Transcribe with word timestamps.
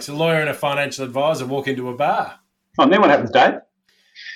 Alex, 0.00 0.08
a 0.08 0.14
lawyer 0.14 0.40
and 0.40 0.48
a 0.48 0.54
financial 0.54 1.04
advisor, 1.04 1.44
walk 1.44 1.68
into 1.68 1.90
a 1.90 1.94
bar. 1.94 2.38
Oh, 2.78 2.84
and 2.84 2.92
then 2.92 3.02
what 3.02 3.10
happens, 3.10 3.30
Dave? 3.30 3.60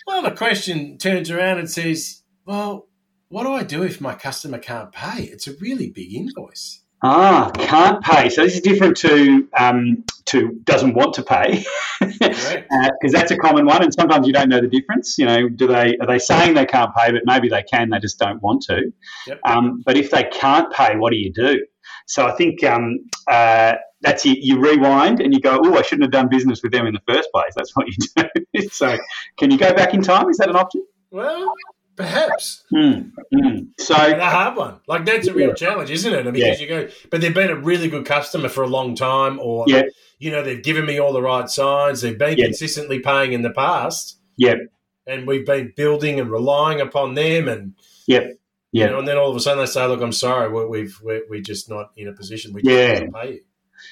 Well, 0.06 0.21
the 0.21 0.30
question 0.30 0.98
turns 0.98 1.30
around 1.30 1.59
and 1.59 1.71
says, 1.71 2.22
"Well, 2.45 2.89
what 3.29 3.45
do 3.45 3.52
I 3.52 3.62
do 3.62 3.82
if 3.82 3.98
my 3.98 4.14
customer 4.14 4.58
can't 4.58 4.93
pay? 4.93 5.22
It's 5.22 5.46
a 5.46 5.54
really 5.54 5.89
big 5.89 6.12
invoice." 6.12 6.82
Ah, 7.03 7.50
can't 7.54 8.03
pay. 8.04 8.29
So 8.29 8.45
this 8.45 8.57
is 8.57 8.61
different 8.61 8.98
to 8.98 9.48
um, 9.58 10.04
to 10.27 10.50
doesn't 10.64 10.93
want 10.93 11.14
to 11.14 11.22
pay, 11.22 11.64
because 12.00 12.64
uh, 12.71 12.89
that's 13.11 13.31
a 13.31 13.39
common 13.39 13.64
one. 13.64 13.82
And 13.82 13.94
sometimes 13.94 14.26
you 14.26 14.35
don't 14.35 14.50
know 14.50 14.61
the 14.61 14.68
difference. 14.68 15.17
You 15.17 15.25
know, 15.25 15.49
do 15.49 15.67
they 15.67 15.96
are 15.96 16.07
they 16.07 16.18
saying 16.18 16.54
they 16.54 16.67
can't 16.67 16.94
pay, 16.94 17.11
but 17.11 17.22
maybe 17.25 17.49
they 17.49 17.62
can, 17.62 17.89
they 17.89 18.00
just 18.00 18.18
don't 18.18 18.43
want 18.43 18.61
to. 18.64 18.93
Yep. 19.26 19.40
Um, 19.46 19.82
but 19.86 19.96
if 19.96 20.11
they 20.11 20.25
can't 20.25 20.71
pay, 20.75 20.96
what 20.96 21.11
do 21.11 21.17
you 21.17 21.32
do? 21.32 21.64
So 22.07 22.26
I 22.26 22.32
think 22.32 22.62
um, 22.64 22.99
uh, 23.31 23.75
that's 24.04 24.25
you, 24.25 24.36
you, 24.39 24.61
rewind 24.61 25.21
and 25.21 25.35
you 25.35 25.40
go, 25.40 25.61
oh, 25.64 25.76
I 25.76 25.82
shouldn't 25.82 26.04
have 26.04 26.13
done 26.13 26.29
business 26.29 26.63
with 26.63 26.72
them 26.72 26.86
in 26.86 26.94
the 26.94 27.13
first 27.13 27.29
place. 27.32 27.53
That's 27.57 27.75
what 27.75 27.86
you 27.89 28.29
do. 28.54 28.68
so 28.72 28.96
can 29.39 29.50
you 29.50 29.58
go 29.58 29.72
back 29.75 29.94
in 29.94 30.03
time? 30.03 30.29
Is 30.29 30.39
that 30.39 30.49
an 30.49 30.57
option? 30.57 30.86
Well, 31.11 31.54
Perhaps. 31.96 32.64
Mm, 32.72 33.12
mm. 33.33 33.69
So 33.78 33.94
a 33.94 34.25
hard 34.25 34.56
one. 34.56 34.80
Like 34.89 35.05
that's 35.05 35.28
a 35.28 35.33
real 35.33 35.50
yeah. 35.50 35.55
challenge, 35.55 35.91
isn't 35.91 36.12
it? 36.12 36.27
I 36.27 36.30
mean, 36.30 36.42
yeah. 36.42 36.56
you 36.58 36.67
go, 36.67 36.89
but 37.11 37.20
they've 37.20 37.34
been 37.34 37.50
a 37.50 37.56
really 37.56 37.89
good 37.89 38.05
customer 38.05 38.48
for 38.48 38.64
a 38.64 38.67
long 38.67 38.97
time, 38.97 39.39
or 39.39 39.64
yeah. 39.69 39.83
you 40.19 40.33
know, 40.33 40.42
they've 40.42 40.62
given 40.62 40.86
me 40.86 40.98
all 40.98 41.12
the 41.12 41.22
right 41.22 41.48
signs. 41.48 42.00
They've 42.00 42.19
been 42.19 42.36
yeah. 42.36 42.47
consistently 42.47 42.98
paying 42.98 43.33
in 43.33 43.42
the 43.42 43.50
past. 43.50 44.19
Yep. 44.39 44.58
And 45.06 45.27
we've 45.27 45.47
been 45.47 45.72
building 45.77 46.19
and 46.19 46.30
relying 46.30 46.80
upon 46.80 47.14
them, 47.14 47.47
and 47.48 47.75
yep. 48.06 48.39
Yeah. 48.72 48.86
You 48.86 48.91
know, 48.91 48.98
and 48.98 49.06
then 49.06 49.16
all 49.16 49.30
of 49.30 49.36
a 49.36 49.41
sudden 49.41 49.64
they 49.64 49.70
say, 49.70 49.86
"Look, 49.86 50.02
I'm 50.02 50.10
sorry, 50.10 50.50
we're, 50.50 50.66
we've 50.66 50.98
we're, 51.00 51.22
we're 51.30 51.42
just 51.42 51.70
not 51.70 51.92
in 51.97 52.08
a 52.08 52.12
position 52.12 52.52
we 52.52 52.62
yeah. 52.64 52.98
can 52.98 53.12
pay 53.12 53.32
you." 53.34 53.41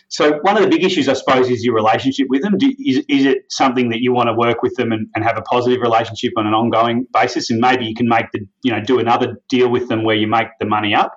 So 0.09 0.39
one 0.43 0.57
of 0.57 0.63
the 0.63 0.69
big 0.69 0.85
issues, 0.85 1.09
I 1.09 1.15
suppose, 1.15 1.49
is 1.49 1.65
your 1.65 1.75
relationship 1.75 2.27
with 2.29 2.43
them. 2.43 2.59
Do, 2.59 2.69
is, 2.79 2.99
is 3.09 3.25
it 3.25 3.39
something 3.51 3.89
that 3.91 4.01
you 4.01 4.13
want 4.13 4.29
to 4.29 4.35
work 4.35 4.63
with 4.63 4.75
them 4.77 4.93
and, 4.93 5.09
and, 5.15 5.25
have 5.25 5.39
a 5.39 5.43
positive 5.43 5.81
relationship 5.81 6.33
on 6.37 6.47
an 6.47 6.55
ongoing 6.55 7.07
basis? 7.13 7.51
And 7.51 7.61
maybe 7.61 7.87
you 7.87 7.95
can 7.95 8.09
make 8.09 8.27
the, 8.33 8.41
you 8.63 8.73
know, 8.73 8.81
do 8.81 8.99
another 8.99 9.37
deal 9.49 9.71
with 9.71 9.89
them 9.89 10.05
where 10.05 10.17
you 10.17 10.27
make 10.27 10.49
the 10.61 10.67
money 10.67 10.95
up. 10.95 11.13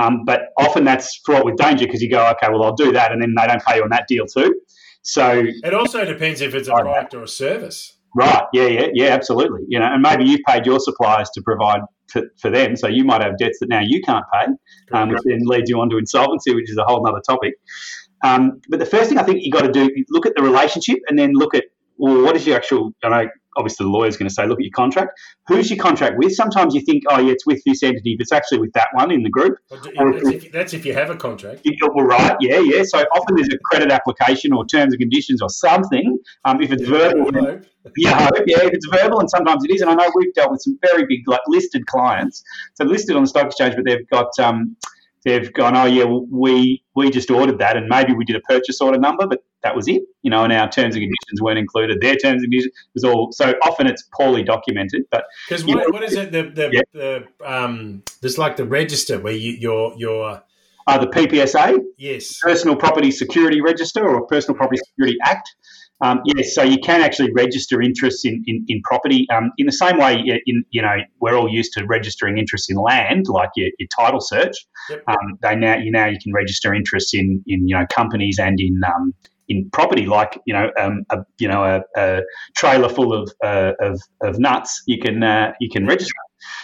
Um, 0.00 0.24
but 0.24 0.42
often 0.56 0.84
that's 0.84 1.20
fraught 1.24 1.44
with 1.44 1.56
danger 1.56 1.84
because 1.84 2.00
you 2.00 2.10
go, 2.10 2.26
okay, 2.30 2.50
well, 2.50 2.62
I'll 2.64 2.74
do 2.74 2.92
that, 2.92 3.12
and 3.12 3.20
then 3.20 3.34
they 3.36 3.46
don't 3.46 3.62
pay 3.62 3.76
you 3.76 3.82
on 3.82 3.90
that 3.90 4.06
deal 4.08 4.24
too. 4.26 4.54
So 5.02 5.44
it 5.46 5.74
also 5.74 6.04
depends 6.04 6.40
if 6.40 6.54
it's 6.54 6.68
a 6.68 6.72
product 6.72 7.14
or 7.14 7.22
a 7.22 7.28
service. 7.28 7.96
Right. 8.14 8.44
Yeah. 8.52 8.66
Yeah. 8.66 8.86
Yeah. 8.92 9.06
Absolutely. 9.08 9.60
You 9.68 9.78
know, 9.78 9.86
and 9.86 10.02
maybe 10.02 10.24
you've 10.24 10.40
paid 10.46 10.66
your 10.66 10.80
suppliers 10.80 11.30
to 11.34 11.42
provide 11.42 11.80
for, 12.10 12.22
for 12.40 12.50
them, 12.50 12.76
so 12.76 12.88
you 12.88 13.04
might 13.04 13.22
have 13.22 13.38
debts 13.38 13.58
that 13.60 13.68
now 13.68 13.80
you 13.84 14.00
can't 14.02 14.24
pay, 14.32 14.46
um, 14.92 15.10
which 15.10 15.20
then 15.24 15.40
leads 15.44 15.70
you 15.70 15.80
on 15.80 15.88
to 15.90 15.96
insolvency, 15.96 16.54
which 16.54 16.68
is 16.68 16.76
a 16.76 16.84
whole 16.84 17.06
other 17.06 17.20
topic. 17.24 17.54
Um, 18.22 18.60
but 18.68 18.78
the 18.78 18.86
first 18.86 19.08
thing 19.08 19.18
I 19.18 19.22
think 19.22 19.42
you 19.42 19.50
got 19.50 19.62
to 19.62 19.72
do, 19.72 19.90
is 19.94 20.06
look 20.10 20.26
at 20.26 20.34
the 20.36 20.42
relationship 20.42 20.98
and 21.08 21.18
then 21.18 21.32
look 21.32 21.54
at, 21.54 21.64
well, 21.96 22.22
what 22.22 22.36
is 22.36 22.46
your 22.46 22.56
actual, 22.56 22.92
I 23.02 23.08
know 23.08 23.28
obviously 23.56 23.84
the 23.84 23.90
lawyer's 23.90 24.16
going 24.16 24.28
to 24.28 24.34
say, 24.34 24.46
look 24.46 24.58
at 24.58 24.64
your 24.64 24.72
contract. 24.72 25.18
Who's 25.48 25.70
your 25.70 25.78
contract 25.78 26.16
with? 26.18 26.34
Sometimes 26.34 26.74
you 26.74 26.80
think, 26.80 27.04
oh, 27.10 27.18
yeah, 27.18 27.32
it's 27.32 27.46
with 27.46 27.62
this 27.64 27.82
entity, 27.82 28.16
but 28.16 28.22
it's 28.22 28.32
actually 28.32 28.58
with 28.58 28.72
that 28.72 28.88
one 28.92 29.10
in 29.10 29.22
the 29.22 29.30
group. 29.30 29.58
Well, 29.70 29.80
that's, 29.82 30.28
if, 30.28 30.52
that's, 30.52 30.74
if, 30.74 30.86
you 30.86 30.94
have 30.94 31.10
a 31.10 31.16
contract. 31.16 31.66
Well, 31.94 32.06
right, 32.06 32.36
yeah, 32.40 32.58
yeah. 32.58 32.82
So 32.84 32.98
often 33.14 33.36
there's 33.36 33.48
a 33.48 33.58
credit 33.64 33.90
application 33.90 34.52
or 34.52 34.64
terms 34.66 34.92
and 34.94 35.00
conditions 35.00 35.42
or 35.42 35.50
something. 35.50 36.18
Um, 36.44 36.62
if 36.62 36.72
it's 36.72 36.82
yeah, 36.82 36.88
verbal, 36.88 37.32
then, 37.32 37.66
yeah, 37.96 38.30
yeah, 38.46 38.62
if 38.62 38.72
it's 38.72 38.86
verbal, 38.86 39.20
and 39.20 39.28
sometimes 39.30 39.64
it 39.64 39.74
is. 39.74 39.80
And 39.80 39.90
I 39.90 39.94
know 39.94 40.10
we've 40.14 40.32
dealt 40.34 40.52
with 40.52 40.62
some 40.62 40.78
very 40.82 41.06
big, 41.06 41.26
like 41.26 41.40
listed 41.46 41.86
clients. 41.86 42.42
So 42.74 42.84
listed 42.84 43.16
on 43.16 43.22
the 43.22 43.28
stock 43.28 43.46
exchange, 43.46 43.76
but 43.76 43.84
they've 43.84 44.08
got. 44.08 44.30
Um, 44.38 44.76
they've 45.24 45.52
gone, 45.52 45.76
oh 45.76 45.84
yeah, 45.84 46.04
we 46.04 46.82
we 46.94 47.10
just 47.10 47.30
ordered 47.30 47.58
that, 47.58 47.76
and 47.76 47.88
maybe 47.88 48.12
we 48.12 48.24
did 48.24 48.36
a 48.36 48.40
purchase 48.40 48.80
order 48.80 48.98
number, 48.98 49.26
but 49.26 49.42
that 49.62 49.76
was 49.76 49.88
it, 49.88 50.02
you 50.22 50.30
know, 50.30 50.44
and 50.44 50.52
our 50.52 50.70
terms 50.70 50.94
and 50.94 51.02
conditions 51.02 51.40
weren't 51.40 51.58
included. 51.58 52.00
Their 52.00 52.16
terms 52.16 52.42
and 52.42 52.50
conditions 52.50 52.72
was 52.94 53.04
all 53.04 53.32
so 53.32 53.54
often 53.62 53.86
it's 53.86 54.08
poorly 54.16 54.42
documented. 54.42 55.02
But 55.10 55.24
because 55.48 55.64
what, 55.64 55.92
what 55.92 56.02
is 56.02 56.14
it? 56.14 56.32
The 56.32 56.42
the, 56.44 56.70
yeah. 56.72 56.80
the 56.92 57.24
um, 57.44 58.02
there's 58.20 58.38
like 58.38 58.56
the 58.56 58.64
register 58.64 59.18
where 59.18 59.34
you 59.34 59.52
your 59.52 59.94
your 59.96 60.42
uh, 60.86 60.98
the 60.98 61.06
PPSA, 61.06 61.78
yes, 61.98 62.38
Personal 62.40 62.76
Property 62.76 63.10
Security 63.10 63.60
Register 63.60 64.08
or 64.08 64.26
Personal 64.26 64.56
Property 64.56 64.80
Security 64.88 65.18
Act. 65.24 65.54
Um, 66.02 66.20
yes, 66.24 66.54
so 66.54 66.62
you 66.62 66.78
can 66.78 67.02
actually 67.02 67.30
register 67.32 67.82
interests 67.82 68.24
in, 68.24 68.42
in, 68.46 68.64
in 68.68 68.80
property 68.82 69.26
um, 69.30 69.52
in 69.58 69.66
the 69.66 69.72
same 69.72 69.98
way. 69.98 70.22
In 70.46 70.64
you 70.70 70.82
know, 70.82 70.96
we're 71.20 71.36
all 71.36 71.48
used 71.48 71.72
to 71.74 71.84
registering 71.86 72.38
interests 72.38 72.70
in 72.70 72.76
land, 72.76 73.26
like 73.28 73.50
your, 73.56 73.68
your 73.78 73.88
title 73.94 74.20
search. 74.20 74.56
Yep. 74.88 75.02
Um, 75.08 75.38
they 75.42 75.56
now 75.56 75.76
you 75.76 75.90
now 75.90 76.06
you 76.06 76.18
can 76.22 76.32
register 76.32 76.74
interests 76.74 77.14
in 77.14 77.42
in 77.46 77.68
you 77.68 77.76
know 77.76 77.86
companies 77.90 78.38
and 78.38 78.58
in 78.60 78.80
um, 78.86 79.14
in 79.48 79.68
property, 79.72 80.06
like 80.06 80.40
you 80.46 80.54
know 80.54 80.70
um, 80.78 81.04
a 81.10 81.18
you 81.38 81.48
know 81.48 81.64
a, 81.64 81.82
a 82.00 82.22
trailer 82.56 82.88
full 82.88 83.12
of, 83.12 83.30
uh, 83.44 83.72
of 83.80 84.00
of 84.22 84.38
nuts. 84.38 84.82
You 84.86 84.98
can 84.98 85.22
uh, 85.22 85.52
you 85.60 85.68
can 85.70 85.86
register 85.86 86.12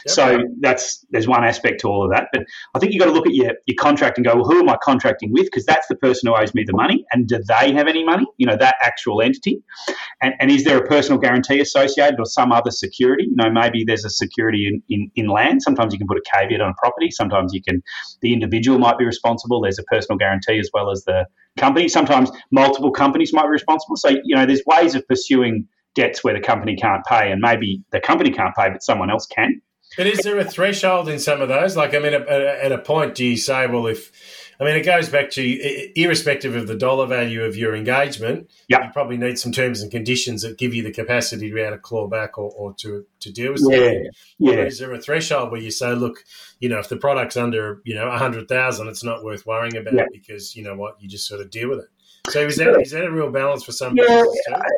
So 0.06 0.38
that's 0.60 1.04
there's 1.10 1.28
one 1.28 1.44
aspect 1.44 1.80
to 1.80 1.88
all 1.88 2.04
of 2.04 2.10
that. 2.12 2.28
But 2.32 2.44
I 2.74 2.78
think 2.78 2.92
you've 2.92 3.00
got 3.00 3.06
to 3.06 3.12
look 3.12 3.26
at 3.26 3.34
your, 3.34 3.52
your 3.66 3.76
contract 3.78 4.18
and 4.18 4.26
go, 4.26 4.36
well, 4.36 4.44
who 4.44 4.60
am 4.60 4.68
I 4.68 4.76
contracting 4.82 5.32
with? 5.32 5.44
Because 5.44 5.64
that's 5.64 5.86
the 5.88 5.96
person 5.96 6.28
who 6.28 6.36
owes 6.36 6.54
me 6.54 6.64
the 6.66 6.72
money. 6.72 7.04
And 7.12 7.26
do 7.26 7.40
they 7.46 7.72
have 7.72 7.88
any 7.88 8.04
money? 8.04 8.26
You 8.36 8.46
know, 8.46 8.56
that 8.56 8.76
actual 8.82 9.22
entity. 9.22 9.62
And, 10.22 10.34
and 10.40 10.50
is 10.50 10.64
there 10.64 10.78
a 10.78 10.86
personal 10.86 11.18
guarantee 11.18 11.60
associated 11.60 12.18
or 12.18 12.24
some 12.26 12.52
other 12.52 12.70
security? 12.70 13.24
You 13.24 13.36
know, 13.36 13.50
maybe 13.50 13.84
there's 13.84 14.04
a 14.04 14.10
security 14.10 14.68
in, 14.68 14.82
in, 14.88 15.10
in 15.16 15.28
land. 15.28 15.62
Sometimes 15.62 15.92
you 15.92 15.98
can 15.98 16.06
put 16.06 16.18
a 16.18 16.22
caveat 16.34 16.60
on 16.60 16.70
a 16.70 16.74
property. 16.78 17.10
Sometimes 17.10 17.52
you 17.52 17.62
can, 17.62 17.82
the 18.22 18.32
individual 18.32 18.78
might 18.78 18.98
be 18.98 19.04
responsible. 19.04 19.60
There's 19.60 19.78
a 19.78 19.84
personal 19.84 20.18
guarantee 20.18 20.58
as 20.58 20.70
well 20.72 20.90
as 20.90 21.04
the 21.04 21.26
company. 21.56 21.88
Sometimes 21.88 22.30
multiple 22.50 22.90
companies 22.90 23.32
might 23.32 23.44
be 23.44 23.48
responsible. 23.48 23.96
So, 23.96 24.10
you 24.10 24.36
know, 24.36 24.46
there's 24.46 24.62
ways 24.66 24.94
of 24.94 25.06
pursuing 25.08 25.66
debts 25.94 26.22
where 26.22 26.34
the 26.34 26.40
company 26.40 26.76
can't 26.76 27.02
pay, 27.06 27.30
and 27.32 27.40
maybe 27.40 27.82
the 27.90 28.00
company 28.00 28.30
can't 28.30 28.54
pay, 28.54 28.68
but 28.68 28.82
someone 28.82 29.10
else 29.10 29.26
can. 29.26 29.62
But 29.96 30.06
is 30.06 30.18
there 30.20 30.38
a 30.38 30.44
threshold 30.44 31.08
in 31.08 31.18
some 31.18 31.40
of 31.40 31.48
those? 31.48 31.76
Like, 31.76 31.94
I 31.94 31.98
mean, 31.98 32.14
at, 32.14 32.28
at 32.28 32.72
a 32.72 32.78
point, 32.78 33.14
do 33.14 33.24
you 33.24 33.36
say, 33.36 33.66
well, 33.66 33.86
if 33.86 34.12
I 34.58 34.64
mean, 34.64 34.76
it 34.76 34.84
goes 34.84 35.08
back 35.08 35.30
to 35.32 36.00
irrespective 36.00 36.56
of 36.56 36.66
the 36.66 36.76
dollar 36.76 37.06
value 37.06 37.44
of 37.44 37.56
your 37.56 37.74
engagement, 37.74 38.50
you 38.68 38.78
probably 38.92 39.18
need 39.18 39.38
some 39.38 39.52
terms 39.52 39.82
and 39.82 39.90
conditions 39.90 40.42
that 40.42 40.56
give 40.56 40.74
you 40.74 40.82
the 40.82 40.92
capacity 40.92 41.48
to 41.48 41.54
be 41.54 41.60
able 41.60 41.76
to 41.76 41.78
claw 41.78 42.06
back 42.06 42.38
or, 42.38 42.50
or 42.52 42.72
to, 42.74 43.04
to 43.20 43.32
deal 43.32 43.52
with 43.52 43.62
yeah. 43.68 43.76
something. 43.76 44.10
Yeah. 44.38 44.52
Or 44.52 44.66
is 44.66 44.78
there 44.78 44.94
a 44.94 45.00
threshold 45.00 45.50
where 45.50 45.60
you 45.60 45.70
say, 45.70 45.92
look, 45.92 46.24
you 46.58 46.70
know, 46.70 46.78
if 46.78 46.88
the 46.88 46.96
product's 46.96 47.36
under, 47.36 47.82
you 47.84 47.94
know, 47.94 48.08
a 48.08 48.16
hundred 48.16 48.48
thousand, 48.48 48.88
it's 48.88 49.04
not 49.04 49.22
worth 49.22 49.44
worrying 49.44 49.76
about 49.76 49.94
yeah. 49.94 50.06
because 50.10 50.56
you 50.56 50.62
know 50.62 50.74
what, 50.74 51.00
you 51.00 51.08
just 51.08 51.28
sort 51.28 51.42
of 51.42 51.50
deal 51.50 51.68
with 51.68 51.80
it. 51.80 51.88
So 52.30 52.40
is 52.46 52.56
that 52.56 52.80
is 52.80 52.90
that 52.90 53.04
a 53.04 53.10
real 53.10 53.30
balance 53.30 53.64
for 53.64 53.72
some? 53.72 53.96
Yeah, 53.96 54.24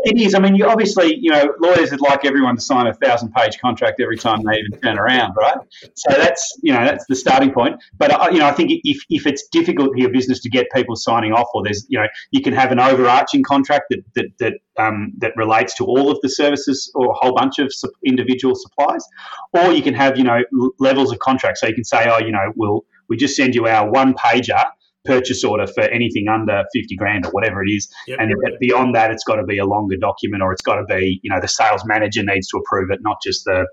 it 0.05 0.21
is. 0.21 0.35
I 0.35 0.39
mean, 0.39 0.55
you 0.55 0.67
obviously, 0.67 1.17
you 1.17 1.31
know, 1.31 1.55
lawyers 1.61 1.91
would 1.91 2.01
like 2.01 2.25
everyone 2.25 2.57
to 2.57 2.63
sign 2.63 2.87
a 2.87 2.95
thousand 2.95 3.33
page 3.33 3.59
contract 3.59 4.01
every 4.01 4.17
time 4.17 4.43
they 4.43 4.59
even 4.59 4.81
turn 4.81 4.99
around, 4.99 5.35
right? 5.35 5.57
So 5.95 6.11
that's 6.11 6.59
you 6.63 6.73
know 6.73 6.85
that's 6.85 7.05
the 7.09 7.17
starting 7.17 7.53
point. 7.53 7.83
But 7.97 8.13
uh, 8.13 8.29
you 8.31 8.39
know, 8.39 8.47
I 8.47 8.53
think 8.53 8.71
if 8.85 9.03
if 9.09 9.27
it's 9.27 9.47
difficult 9.49 9.93
for 9.93 9.99
your 9.99 10.11
business 10.11 10.41
to 10.41 10.51
get 10.51 10.67
people 10.75 10.97
signing 10.97 11.33
off, 11.33 11.49
or 11.55 11.63
there's 11.65 11.87
you 11.89 11.99
know, 11.99 12.07
you 12.31 12.43
can 12.43 12.53
have 12.53 12.73
an 12.73 12.81
overarching 12.81 13.43
contract 13.43 13.87
that 13.91 14.01
that 14.15 14.27
that 14.39 14.53
um, 14.83 15.13
that 15.19 15.33
relates 15.37 15.75
to 15.77 15.85
all 15.85 16.11
of 16.11 16.19
the 16.23 16.29
services 16.29 16.91
or 16.95 17.11
a 17.11 17.15
whole 17.15 17.35
bunch 17.35 17.59
of 17.59 17.73
individual 18.05 18.55
supplies, 18.55 19.05
or 19.53 19.73
you 19.73 19.83
can 19.83 19.95
have 19.95 20.19
you 20.19 20.25
know 20.25 20.43
levels 20.79 21.13
of 21.13 21.19
contracts. 21.19 21.61
So 21.61 21.67
you 21.67 21.75
can 21.75 21.85
say, 21.85 22.09
oh, 22.11 22.19
you 22.19 22.33
know, 22.33 22.53
we'll 22.57 22.85
we 23.09 23.17
just 23.17 23.37
send 23.37 23.55
you 23.55 23.67
our 23.67 23.91
one 23.91 24.15
pager 24.15 24.65
purchase 25.09 25.43
order 25.43 25.67
for 25.67 25.83
anything 25.83 26.29
under 26.29 26.63
50 26.73 26.97
grand 26.97 27.27
or 27.27 27.31
whatever 27.31 27.65
it 27.65 27.71
is. 27.71 27.89
Yep, 28.07 28.19
and 28.21 28.35
beyond 28.61 28.95
that, 28.95 29.11
it's 29.11 29.25
got 29.25 29.37
to 29.37 29.45
be 29.45 29.59
a 29.59 29.65
longer 29.65 29.97
document 29.97 30.43
or 30.43 30.53
it's 30.53 30.63
got 30.63 30.77
to 30.77 30.85
be, 30.85 31.21
you 31.23 31.31
know, 31.31 31.41
the 31.41 31.49
sales 31.49 31.83
manager 31.87 32.23
needs 32.23 32.49
to 32.49 32.59
approve 32.59 32.91
it, 32.91 33.01
not 33.03 33.17
just 33.23 33.45
the 33.45 33.67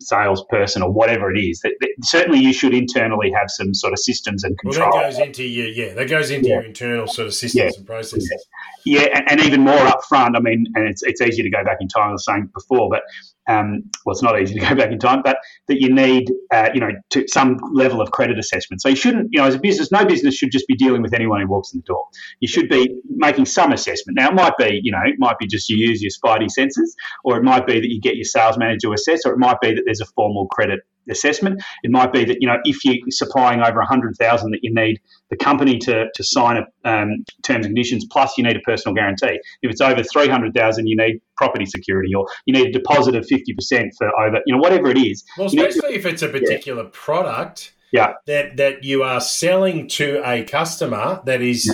salesperson 0.00 0.82
or 0.82 0.90
whatever 0.90 1.34
it 1.34 1.38
is. 1.38 1.60
That, 1.60 1.74
that, 1.80 1.90
certainly, 2.02 2.40
you 2.40 2.52
should 2.52 2.74
internally 2.74 3.30
have 3.38 3.50
some 3.50 3.74
sort 3.74 3.92
of 3.92 3.98
systems 3.98 4.44
and 4.44 4.58
control. 4.58 4.90
Well, 4.90 5.02
that 5.02 5.10
goes 5.12 5.18
into 5.18 5.44
your 5.44 5.68
yeah, 5.68 5.94
that 5.94 6.08
goes 6.08 6.30
into 6.30 6.48
yeah. 6.48 6.54
your 6.56 6.64
internal 6.64 7.06
sort 7.06 7.28
of 7.28 7.34
systems 7.34 7.74
yeah. 7.74 7.78
and 7.78 7.86
processes. 7.86 8.46
Yeah, 8.84 9.06
and, 9.14 9.30
and, 9.30 9.40
even 9.40 9.60
more 9.60 9.78
upfront. 9.78 10.36
I 10.36 10.40
mean, 10.40 10.64
and 10.74 10.88
it's 10.88 11.02
it's 11.02 11.20
easy 11.20 11.42
to 11.42 11.50
go 11.50 11.62
back 11.64 11.78
in 11.80 11.88
time. 11.88 12.08
I 12.08 12.12
was 12.12 12.24
saying 12.24 12.50
before, 12.54 12.88
but 12.90 13.02
um, 13.50 13.82
well, 14.04 14.12
it's 14.12 14.22
not 14.22 14.40
easy 14.40 14.54
to 14.54 14.60
go 14.60 14.74
back 14.80 14.92
in 14.92 14.98
time, 14.98 15.22
but 15.24 15.38
that 15.68 15.80
you 15.80 15.92
need, 15.92 16.30
uh, 16.52 16.70
you 16.72 16.80
know, 16.80 16.90
to 17.10 17.26
some 17.28 17.58
level 17.74 18.00
of 18.00 18.10
credit 18.12 18.38
assessment. 18.38 18.80
So 18.80 18.88
you 18.88 18.96
shouldn't, 18.96 19.28
you 19.32 19.40
know, 19.40 19.46
as 19.46 19.56
a 19.56 19.60
business, 19.60 19.90
no 19.90 20.04
business 20.04 20.34
should 20.36 20.52
just 20.52 20.66
be 20.68 20.76
dealing 20.76 21.02
with 21.02 21.12
anyone 21.12 21.40
who 21.40 21.48
walks 21.48 21.72
in 21.72 21.80
the 21.80 21.84
door. 21.84 22.06
You 22.40 22.48
should 22.48 22.68
be 22.68 23.00
making 23.08 23.46
some 23.46 23.72
assessment. 23.72 24.16
Now, 24.18 24.28
it 24.28 24.34
might 24.34 24.56
be, 24.58 24.80
you 24.82 24.92
know, 24.92 25.00
it 25.04 25.16
might 25.18 25.38
be 25.38 25.46
just 25.46 25.68
you 25.68 25.76
use 25.76 26.00
your 26.02 26.10
spidey 26.10 26.50
senses, 26.50 26.94
or 27.24 27.36
it 27.36 27.42
might 27.42 27.66
be 27.66 27.80
that 27.80 27.90
you 27.90 28.00
get 28.00 28.16
your 28.16 28.24
sales 28.24 28.56
manager 28.56 28.88
to 28.88 28.92
assess, 28.92 29.20
or 29.26 29.32
it 29.32 29.38
might 29.38 29.60
be 29.60 29.74
that 29.74 29.82
there's 29.84 30.00
a 30.00 30.06
formal 30.06 30.46
credit 30.48 30.80
assessment. 31.10 31.62
It 31.82 31.90
might 31.90 32.12
be 32.12 32.24
that 32.24 32.38
you 32.40 32.48
know 32.48 32.56
if 32.64 32.84
you're 32.84 32.96
supplying 33.10 33.60
over 33.60 33.80
a 33.80 33.86
hundred 33.86 34.16
thousand, 34.16 34.52
that 34.52 34.60
you 34.62 34.72
need 34.74 35.00
the 35.30 35.36
company 35.36 35.78
to 35.78 36.06
to 36.14 36.24
sign 36.24 36.56
a 36.56 36.88
um, 36.88 37.24
terms 37.42 37.66
and 37.66 37.74
conditions. 37.74 38.06
Plus, 38.10 38.36
you 38.36 38.44
need 38.44 38.56
a 38.56 38.60
personal 38.60 38.94
guarantee. 38.94 39.38
If 39.62 39.70
it's 39.70 39.80
over 39.80 40.02
three 40.02 40.28
hundred 40.28 40.54
thousand, 40.54 40.86
you 40.86 40.96
need 40.96 41.20
property 41.36 41.66
security, 41.66 42.14
or 42.14 42.26
you 42.46 42.54
need 42.54 42.68
a 42.68 42.72
deposit 42.72 43.14
of 43.14 43.26
fifty 43.26 43.54
percent 43.54 43.92
for 43.98 44.08
over 44.20 44.40
you 44.46 44.54
know 44.54 44.60
whatever 44.60 44.88
it 44.88 44.98
is. 44.98 45.24
Well, 45.36 45.46
especially 45.46 45.92
to, 45.92 45.94
if 45.94 46.06
it's 46.06 46.22
a 46.22 46.28
particular 46.28 46.84
yeah. 46.84 46.90
product. 46.92 47.74
Yeah. 47.92 48.12
That 48.26 48.56
that 48.58 48.84
you 48.84 49.02
are 49.02 49.20
selling 49.20 49.88
to 49.88 50.22
a 50.24 50.44
customer 50.44 51.20
that 51.24 51.42
is. 51.42 51.66
Yeah 51.66 51.72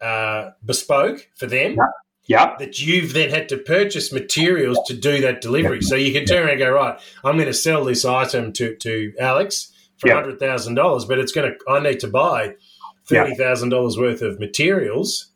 uh, 0.00 0.50
bespoke 0.64 1.28
for 1.36 1.46
them. 1.46 1.72
Yeah. 1.72 1.84
Yeah. 2.28 2.54
That 2.58 2.80
you've 2.80 3.14
then 3.14 3.30
had 3.30 3.48
to 3.48 3.56
purchase 3.56 4.12
materials 4.12 4.78
to 4.86 4.94
do 4.94 5.20
that 5.22 5.40
delivery. 5.40 5.80
So 5.80 5.96
you 5.96 6.12
can 6.12 6.26
turn 6.26 6.42
around 6.42 6.50
and 6.50 6.58
go, 6.58 6.70
right, 6.70 7.00
I'm 7.24 7.36
going 7.36 7.46
to 7.46 7.54
sell 7.54 7.84
this 7.84 8.04
item 8.04 8.52
to, 8.52 8.76
to 8.76 9.14
Alex 9.18 9.72
for 9.98 10.12
hundred 10.12 10.38
thousand 10.38 10.76
dollars, 10.76 11.04
but 11.04 11.18
it's 11.18 11.32
going 11.32 11.50
to 11.50 11.70
I 11.70 11.80
need 11.80 12.00
to 12.00 12.08
buy 12.08 12.54
thirty 13.06 13.34
thousand 13.34 13.70
dollars 13.70 13.98
worth 13.98 14.22
of 14.22 14.38
materials. 14.38 15.32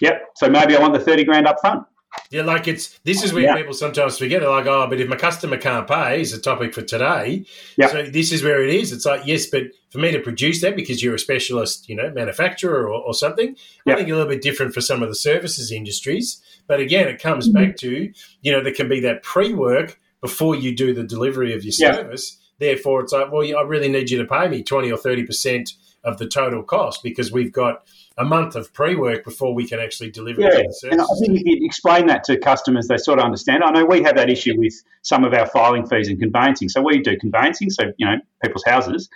Yep. 0.00 0.22
So 0.36 0.48
maybe 0.48 0.76
I 0.76 0.80
want 0.80 0.94
the 0.94 1.00
thirty 1.00 1.24
grand 1.24 1.46
up 1.46 1.60
front. 1.60 1.84
Yeah, 2.30 2.42
like 2.42 2.68
it's 2.68 2.98
this 3.04 3.22
is 3.22 3.32
where 3.32 3.44
yeah. 3.44 3.56
people 3.56 3.72
sometimes 3.72 4.18
forget. 4.18 4.40
They're 4.40 4.50
like, 4.50 4.66
oh, 4.66 4.86
but 4.88 5.00
if 5.00 5.08
my 5.08 5.16
customer 5.16 5.56
can't 5.56 5.86
pay, 5.86 6.20
is 6.20 6.32
a 6.32 6.40
topic 6.40 6.74
for 6.74 6.82
today. 6.82 7.44
Yeah. 7.76 7.88
So 7.88 8.02
this 8.04 8.32
is 8.32 8.42
where 8.42 8.62
it 8.62 8.74
is. 8.74 8.92
It's 8.92 9.06
like, 9.06 9.26
yes, 9.26 9.46
but 9.46 9.64
for 9.90 9.98
me 9.98 10.12
to 10.12 10.20
produce 10.20 10.60
that 10.60 10.76
because 10.76 11.02
you're 11.02 11.14
a 11.14 11.18
specialist, 11.18 11.88
you 11.88 11.96
know, 11.96 12.10
manufacturer 12.10 12.88
or, 12.88 13.00
or 13.00 13.14
something, 13.14 13.56
yeah. 13.86 13.94
I 13.94 13.96
think 13.96 14.08
a 14.08 14.12
little 14.12 14.28
bit 14.28 14.42
different 14.42 14.74
for 14.74 14.80
some 14.80 15.02
of 15.02 15.08
the 15.08 15.14
services 15.14 15.72
industries. 15.72 16.42
But 16.66 16.80
again, 16.80 17.08
it 17.08 17.20
comes 17.20 17.48
mm-hmm. 17.48 17.64
back 17.64 17.76
to, 17.78 18.12
you 18.42 18.52
know, 18.52 18.62
there 18.62 18.74
can 18.74 18.88
be 18.88 19.00
that 19.00 19.22
pre 19.22 19.54
work 19.54 19.98
before 20.20 20.54
you 20.54 20.74
do 20.74 20.92
the 20.92 21.04
delivery 21.04 21.54
of 21.54 21.64
your 21.64 21.72
service. 21.72 22.38
Therefore, 22.58 23.02
it's 23.02 23.12
like, 23.12 23.30
well, 23.30 23.56
I 23.56 23.62
really 23.62 23.88
need 23.88 24.10
you 24.10 24.18
to 24.18 24.24
pay 24.24 24.48
me 24.48 24.62
20 24.62 24.90
or 24.90 24.98
30% 24.98 25.72
of 26.08 26.18
the 26.18 26.26
total 26.26 26.62
cost 26.62 27.02
because 27.02 27.30
we've 27.30 27.52
got 27.52 27.86
a 28.16 28.24
month 28.24 28.56
of 28.56 28.72
pre-work 28.72 29.24
before 29.24 29.54
we 29.54 29.66
can 29.66 29.78
actually 29.78 30.10
deliver 30.10 30.40
yeah. 30.40 30.62
And 30.90 31.00
I 31.00 31.06
think 31.20 31.38
if 31.38 31.42
you 31.44 31.64
explain 31.64 32.06
that 32.06 32.24
to 32.24 32.38
customers, 32.38 32.88
they 32.88 32.96
sort 32.96 33.18
of 33.18 33.24
understand. 33.24 33.62
I 33.62 33.70
know 33.70 33.84
we 33.84 34.02
have 34.02 34.16
that 34.16 34.28
issue 34.28 34.54
with 34.56 34.74
some 35.02 35.22
of 35.22 35.34
our 35.34 35.46
filing 35.46 35.86
fees 35.86 36.08
and 36.08 36.18
conveyancing. 36.18 36.68
So 36.68 36.82
we 36.82 37.00
do 37.00 37.16
conveyancing, 37.16 37.70
so 37.70 37.92
you 37.98 38.06
know 38.06 38.16
people's 38.42 38.64
houses, 38.64 39.08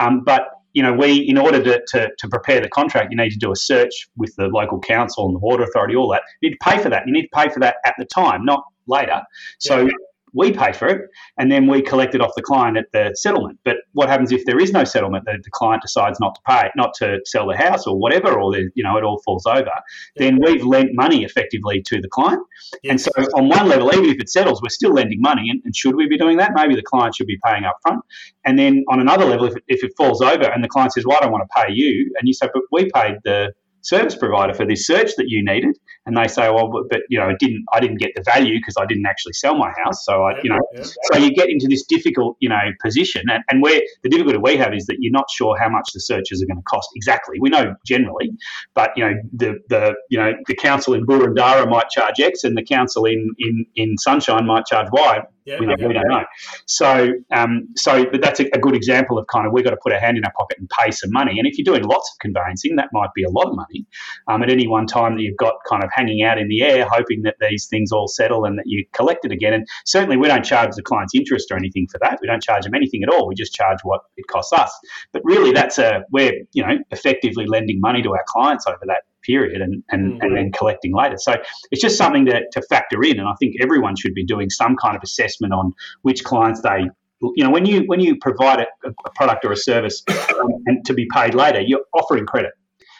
um, 0.00 0.24
but 0.24 0.48
you 0.72 0.82
know 0.82 0.92
we 0.92 1.18
in 1.18 1.38
order 1.38 1.62
to, 1.62 1.82
to, 1.88 2.08
to, 2.18 2.28
prepare 2.28 2.60
the 2.60 2.68
contract, 2.68 3.12
you 3.12 3.16
need 3.16 3.30
to 3.30 3.38
do 3.38 3.52
a 3.52 3.56
search 3.56 4.08
with 4.16 4.34
the 4.36 4.46
local 4.46 4.80
council 4.80 5.26
and 5.26 5.34
the 5.34 5.40
water 5.40 5.62
authority, 5.62 5.94
all 5.94 6.10
that. 6.10 6.22
You 6.40 6.50
need 6.50 6.56
to 6.56 6.70
pay 6.70 6.82
for 6.82 6.88
that. 6.88 7.06
You 7.06 7.12
need 7.12 7.28
to 7.28 7.34
pay 7.34 7.48
for 7.50 7.60
that 7.60 7.76
at 7.84 7.94
the 7.98 8.06
time, 8.06 8.44
not 8.44 8.64
later. 8.88 9.20
So 9.58 9.82
yeah 9.82 9.92
we 10.32 10.52
pay 10.52 10.72
for 10.72 10.88
it, 10.88 11.10
and 11.38 11.50
then 11.50 11.66
we 11.66 11.82
collect 11.82 12.14
it 12.14 12.20
off 12.20 12.32
the 12.36 12.42
client 12.42 12.76
at 12.76 12.86
the 12.92 13.14
settlement. 13.14 13.58
But 13.64 13.76
what 13.92 14.08
happens 14.08 14.32
if 14.32 14.44
there 14.44 14.58
is 14.58 14.72
no 14.72 14.84
settlement? 14.84 15.24
That 15.26 15.40
the 15.42 15.50
client 15.50 15.82
decides 15.82 16.20
not 16.20 16.34
to 16.36 16.40
pay, 16.46 16.70
not 16.76 16.94
to 16.94 17.18
sell 17.24 17.46
the 17.46 17.56
house 17.56 17.86
or 17.86 17.98
whatever, 17.98 18.40
or 18.40 18.56
you 18.56 18.82
know 18.82 18.96
it 18.96 19.04
all 19.04 19.20
falls 19.24 19.46
over. 19.46 19.70
Then 20.16 20.38
we've 20.44 20.64
lent 20.64 20.90
money 20.94 21.24
effectively 21.24 21.82
to 21.86 22.00
the 22.00 22.08
client, 22.08 22.42
and 22.88 23.00
so 23.00 23.10
on 23.34 23.48
one 23.48 23.68
level, 23.68 23.92
even 23.92 24.10
if 24.10 24.20
it 24.20 24.28
settles, 24.28 24.62
we're 24.62 24.68
still 24.68 24.92
lending 24.92 25.20
money. 25.20 25.48
And, 25.50 25.60
and, 25.64 25.74
should 25.74 25.96
we 25.96 26.08
be 26.08 26.18
doing 26.18 26.36
that? 26.38 26.52
Maybe 26.54 26.74
the 26.74 26.82
client 26.82 27.14
should 27.14 27.26
be 27.26 27.38
paying 27.44 27.64
up 27.64 27.76
front. 27.82 28.00
And 28.44 28.58
then 28.58 28.84
on 28.88 29.00
another 29.00 29.24
level, 29.24 29.46
if 29.46 29.56
it, 29.56 29.64
if 29.68 29.84
it 29.84 29.92
falls 29.96 30.20
over 30.22 30.44
and 30.44 30.62
the 30.62 30.68
client 30.68 30.92
says, 30.92 31.04
"Well, 31.06 31.16
I 31.16 31.20
don't 31.20 31.32
want 31.32 31.48
to 31.48 31.62
pay 31.62 31.72
you," 31.72 32.12
and 32.18 32.26
you 32.26 32.34
say, 32.34 32.48
"But 32.52 32.62
we 32.72 32.90
paid 32.90 33.16
the 33.24 33.52
service 33.82 34.16
provider 34.16 34.54
for 34.54 34.66
this 34.66 34.86
search 34.86 35.12
that 35.16 35.26
you 35.28 35.44
needed. 35.44 35.76
And 36.06 36.16
they 36.16 36.26
say 36.26 36.48
well 36.50 36.70
but, 36.70 36.84
but 36.90 37.00
you 37.10 37.18
know 37.18 37.28
it 37.28 37.38
didn't 37.38 37.64
i 37.74 37.80
didn't 37.80 37.98
get 37.98 38.12
the 38.16 38.22
value 38.22 38.58
because 38.58 38.76
i 38.80 38.86
didn't 38.86 39.06
actually 39.06 39.34
sell 39.34 39.56
my 39.56 39.70
house. 39.84 40.04
So 40.04 40.22
i 40.22 40.40
you 40.42 40.50
know 40.50 40.58
yeah. 40.74 40.82
so 41.12 41.18
you 41.18 41.32
get 41.32 41.50
into 41.50 41.68
this 41.68 41.84
difficult 41.84 42.36
you 42.40 42.48
know 42.48 42.60
position. 42.82 43.24
And, 43.30 43.42
and 43.50 43.62
where 43.62 43.80
the 44.02 44.08
difficulty 44.08 44.38
we 44.38 44.56
have 44.56 44.74
is 44.74 44.86
that 44.86 44.96
you're 45.00 45.12
not 45.12 45.26
sure 45.30 45.58
how 45.58 45.68
much 45.68 45.90
the 45.92 46.00
searches 46.00 46.42
are 46.42 46.46
going 46.46 46.58
to 46.58 46.62
cost 46.62 46.88
exactly. 46.94 47.38
We 47.40 47.50
know 47.50 47.74
generally 47.86 48.30
but 48.74 48.90
you 48.96 49.04
know 49.04 49.14
the 49.32 49.58
the 49.68 49.94
you 50.10 50.18
know 50.18 50.32
the 50.46 50.54
council 50.54 50.94
in 50.94 51.06
Boroondara 51.06 51.68
might 51.68 51.88
charge 51.90 52.20
x 52.20 52.44
and 52.44 52.56
the 52.56 52.64
council 52.64 53.04
in 53.04 53.30
in 53.38 53.66
in 53.76 53.98
sunshine 53.98 54.46
might 54.46 54.66
charge 54.66 54.88
y 54.92 55.20
yeah, 55.48 55.60
we, 55.60 55.66
don't, 55.66 55.80
yeah, 55.80 55.86
we 55.86 55.94
don't 55.94 56.08
know. 56.08 56.24
So, 56.66 57.08
um, 57.32 57.68
so, 57.76 58.04
but 58.10 58.20
that's 58.20 58.40
a, 58.40 58.44
a, 58.52 58.58
good 58.58 58.74
example 58.74 59.18
of 59.18 59.26
kind 59.28 59.46
of 59.46 59.52
we've 59.52 59.64
got 59.64 59.70
to 59.70 59.78
put 59.82 59.92
our 59.92 59.98
hand 59.98 60.18
in 60.18 60.24
our 60.24 60.32
pocket 60.32 60.58
and 60.58 60.68
pay 60.68 60.90
some 60.90 61.10
money. 61.10 61.38
And 61.38 61.46
if 61.46 61.56
you're 61.56 61.64
doing 61.64 61.84
lots 61.84 62.10
of 62.12 62.18
conveyancing, 62.20 62.76
that 62.76 62.88
might 62.92 63.08
be 63.14 63.24
a 63.24 63.30
lot 63.30 63.48
of 63.48 63.56
money 63.56 63.86
um, 64.28 64.42
at 64.42 64.50
any 64.50 64.68
one 64.68 64.86
time 64.86 65.16
that 65.16 65.22
you've 65.22 65.38
got 65.38 65.54
kind 65.68 65.82
of 65.82 65.88
hanging 65.92 66.22
out 66.22 66.38
in 66.38 66.48
the 66.48 66.62
air, 66.62 66.86
hoping 66.90 67.22
that 67.22 67.36
these 67.40 67.66
things 67.66 67.92
all 67.92 68.08
settle 68.08 68.44
and 68.44 68.58
that 68.58 68.64
you 68.66 68.84
collect 68.92 69.24
it 69.24 69.32
again. 69.32 69.54
And 69.54 69.66
certainly, 69.86 70.18
we 70.18 70.28
don't 70.28 70.44
charge 70.44 70.74
the 70.76 70.82
clients 70.82 71.14
interest 71.14 71.50
or 71.50 71.56
anything 71.56 71.86
for 71.90 71.98
that. 72.02 72.18
We 72.20 72.28
don't 72.28 72.42
charge 72.42 72.64
them 72.64 72.74
anything 72.74 73.02
at 73.02 73.08
all. 73.08 73.26
We 73.26 73.34
just 73.34 73.54
charge 73.54 73.78
what 73.84 74.02
it 74.16 74.26
costs 74.26 74.52
us. 74.52 74.72
But 75.12 75.22
really, 75.24 75.52
that's 75.52 75.78
a 75.78 76.02
we're 76.10 76.42
you 76.52 76.66
know 76.66 76.78
effectively 76.90 77.46
lending 77.46 77.80
money 77.80 78.02
to 78.02 78.10
our 78.10 78.24
clients 78.28 78.66
over 78.66 78.80
that 78.86 79.02
period 79.28 79.60
and, 79.60 79.82
and, 79.90 80.14
mm-hmm. 80.14 80.22
and 80.22 80.36
then 80.36 80.52
collecting 80.52 80.94
later. 80.94 81.16
So 81.18 81.34
it's 81.70 81.82
just 81.82 81.98
something 81.98 82.24
to, 82.26 82.40
to 82.52 82.62
factor 82.62 83.02
in. 83.02 83.18
And 83.18 83.28
I 83.28 83.34
think 83.38 83.56
everyone 83.60 83.94
should 83.96 84.14
be 84.14 84.24
doing 84.24 84.50
some 84.50 84.76
kind 84.76 84.96
of 84.96 85.02
assessment 85.02 85.52
on 85.52 85.74
which 86.02 86.24
clients 86.24 86.62
they 86.62 86.88
you 87.34 87.42
know 87.42 87.50
when 87.50 87.66
you 87.66 87.80
when 87.86 87.98
you 87.98 88.16
provide 88.16 88.60
a, 88.60 88.88
a 88.88 89.10
product 89.16 89.44
or 89.44 89.50
a 89.50 89.56
service 89.56 90.04
um, 90.08 90.50
and 90.66 90.86
to 90.86 90.94
be 90.94 91.04
paid 91.12 91.34
later 91.34 91.60
you're 91.60 91.80
offering 91.92 92.24
credit 92.24 92.52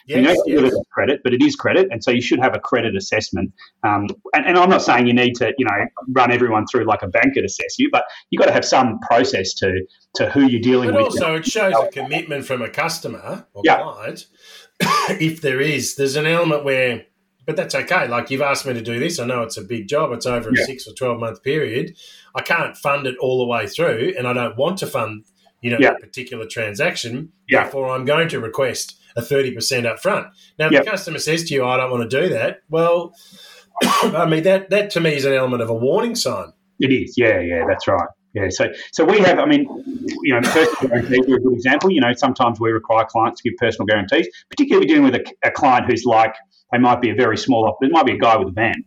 Yes, 0.08 0.38
you 0.46 0.54
know 0.56 0.64
yes. 0.64 0.74
credit, 0.90 1.20
but 1.22 1.34
it 1.34 1.42
is 1.42 1.54
credit, 1.54 1.88
and 1.90 2.02
so 2.02 2.10
you 2.10 2.22
should 2.22 2.38
have 2.40 2.54
a 2.56 2.58
credit 2.58 2.96
assessment. 2.96 3.52
Um, 3.82 4.06
and, 4.32 4.46
and, 4.46 4.56
I'm 4.56 4.70
not 4.70 4.80
saying 4.80 5.06
you 5.06 5.12
need 5.12 5.34
to, 5.34 5.52
you 5.58 5.66
know, 5.66 5.86
run 6.12 6.32
everyone 6.32 6.66
through 6.66 6.84
like 6.84 7.02
a 7.02 7.08
banker 7.08 7.40
to 7.40 7.44
assess 7.44 7.78
you, 7.78 7.90
but 7.92 8.04
you've 8.30 8.40
got 8.40 8.46
to 8.46 8.52
have 8.52 8.64
some 8.64 8.98
process 9.00 9.52
to 9.54 9.82
to 10.14 10.30
who 10.30 10.46
you're 10.46 10.62
dealing 10.62 10.92
but 10.92 10.96
with. 10.96 11.22
Also, 11.22 11.34
it 11.34 11.44
shows 11.44 11.74
a 11.78 11.88
commitment 11.88 12.46
from 12.46 12.62
a 12.62 12.70
customer 12.70 13.46
or 13.52 13.62
yeah. 13.66 13.82
client 13.82 14.26
if 15.20 15.40
there 15.40 15.60
is, 15.60 15.96
there's 15.96 16.16
an 16.16 16.26
element 16.26 16.64
where, 16.64 17.04
but 17.46 17.56
that's 17.56 17.74
okay. 17.74 18.08
Like 18.08 18.30
you've 18.30 18.42
asked 18.42 18.66
me 18.66 18.74
to 18.74 18.82
do 18.82 18.98
this. 18.98 19.18
I 19.18 19.26
know 19.26 19.42
it's 19.42 19.56
a 19.56 19.62
big 19.62 19.88
job. 19.88 20.12
It's 20.12 20.26
over 20.26 20.50
yeah. 20.54 20.62
a 20.62 20.66
six 20.66 20.86
or 20.86 20.92
12 20.92 21.18
month 21.18 21.42
period. 21.42 21.96
I 22.34 22.42
can't 22.42 22.76
fund 22.76 23.06
it 23.06 23.16
all 23.20 23.38
the 23.38 23.46
way 23.46 23.66
through 23.66 24.14
and 24.16 24.26
I 24.26 24.32
don't 24.32 24.56
want 24.56 24.78
to 24.78 24.86
fund, 24.86 25.24
you 25.62 25.70
know, 25.70 25.78
yeah. 25.80 25.90
that 25.90 26.00
particular 26.00 26.46
transaction. 26.46 27.32
Yeah. 27.48 27.62
Therefore, 27.62 27.90
I'm 27.94 28.04
going 28.04 28.28
to 28.28 28.40
request 28.40 28.98
a 29.16 29.22
30% 29.22 29.86
up 29.86 29.98
front. 29.98 30.28
Now, 30.58 30.68
yeah. 30.70 30.80
the 30.80 30.90
customer 30.90 31.18
says 31.18 31.44
to 31.44 31.54
you, 31.54 31.64
I 31.64 31.76
don't 31.76 31.90
want 31.90 32.08
to 32.08 32.20
do 32.22 32.28
that. 32.34 32.60
Well, 32.68 33.14
I 33.82 34.26
mean, 34.26 34.42
that, 34.44 34.70
that 34.70 34.90
to 34.90 35.00
me 35.00 35.14
is 35.14 35.24
an 35.24 35.32
element 35.32 35.62
of 35.62 35.70
a 35.70 35.74
warning 35.74 36.14
sign. 36.14 36.52
It 36.78 36.92
is. 36.92 37.14
Yeah, 37.16 37.40
yeah, 37.40 37.64
that's 37.66 37.88
right. 37.88 38.08
Yeah, 38.38 38.48
so 38.50 38.66
so 38.92 39.04
we 39.04 39.18
have. 39.20 39.38
I 39.38 39.46
mean, 39.46 39.66
you 40.22 40.34
know, 40.34 40.40
personal 40.40 40.90
guarantees 40.90 41.28
are 41.28 41.36
a 41.36 41.40
good 41.40 41.54
example. 41.54 41.90
You 41.90 42.00
know, 42.00 42.12
sometimes 42.14 42.60
we 42.60 42.70
require 42.70 43.04
clients 43.04 43.40
to 43.40 43.50
give 43.50 43.58
personal 43.58 43.86
guarantees, 43.86 44.28
particularly 44.48 44.86
dealing 44.86 45.04
with 45.04 45.14
a, 45.14 45.24
a 45.44 45.50
client 45.50 45.86
who's 45.86 46.04
like 46.04 46.34
they 46.70 46.78
might 46.78 47.00
be 47.00 47.10
a 47.10 47.14
very 47.14 47.36
small. 47.36 47.76
It 47.80 47.90
might 47.90 48.06
be 48.06 48.12
a 48.12 48.18
guy 48.18 48.36
with 48.36 48.48
a 48.48 48.52
van, 48.52 48.84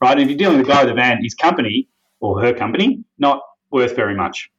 right? 0.00 0.12
And 0.12 0.20
if 0.22 0.28
you're 0.28 0.38
dealing 0.38 0.58
with 0.58 0.68
a 0.68 0.70
guy 0.70 0.84
with 0.84 0.92
a 0.92 0.94
van, 0.94 1.22
his 1.22 1.34
company 1.34 1.88
or 2.20 2.40
her 2.40 2.52
company 2.52 3.02
not 3.18 3.40
worth 3.70 3.96
very 3.96 4.14
much. 4.14 4.50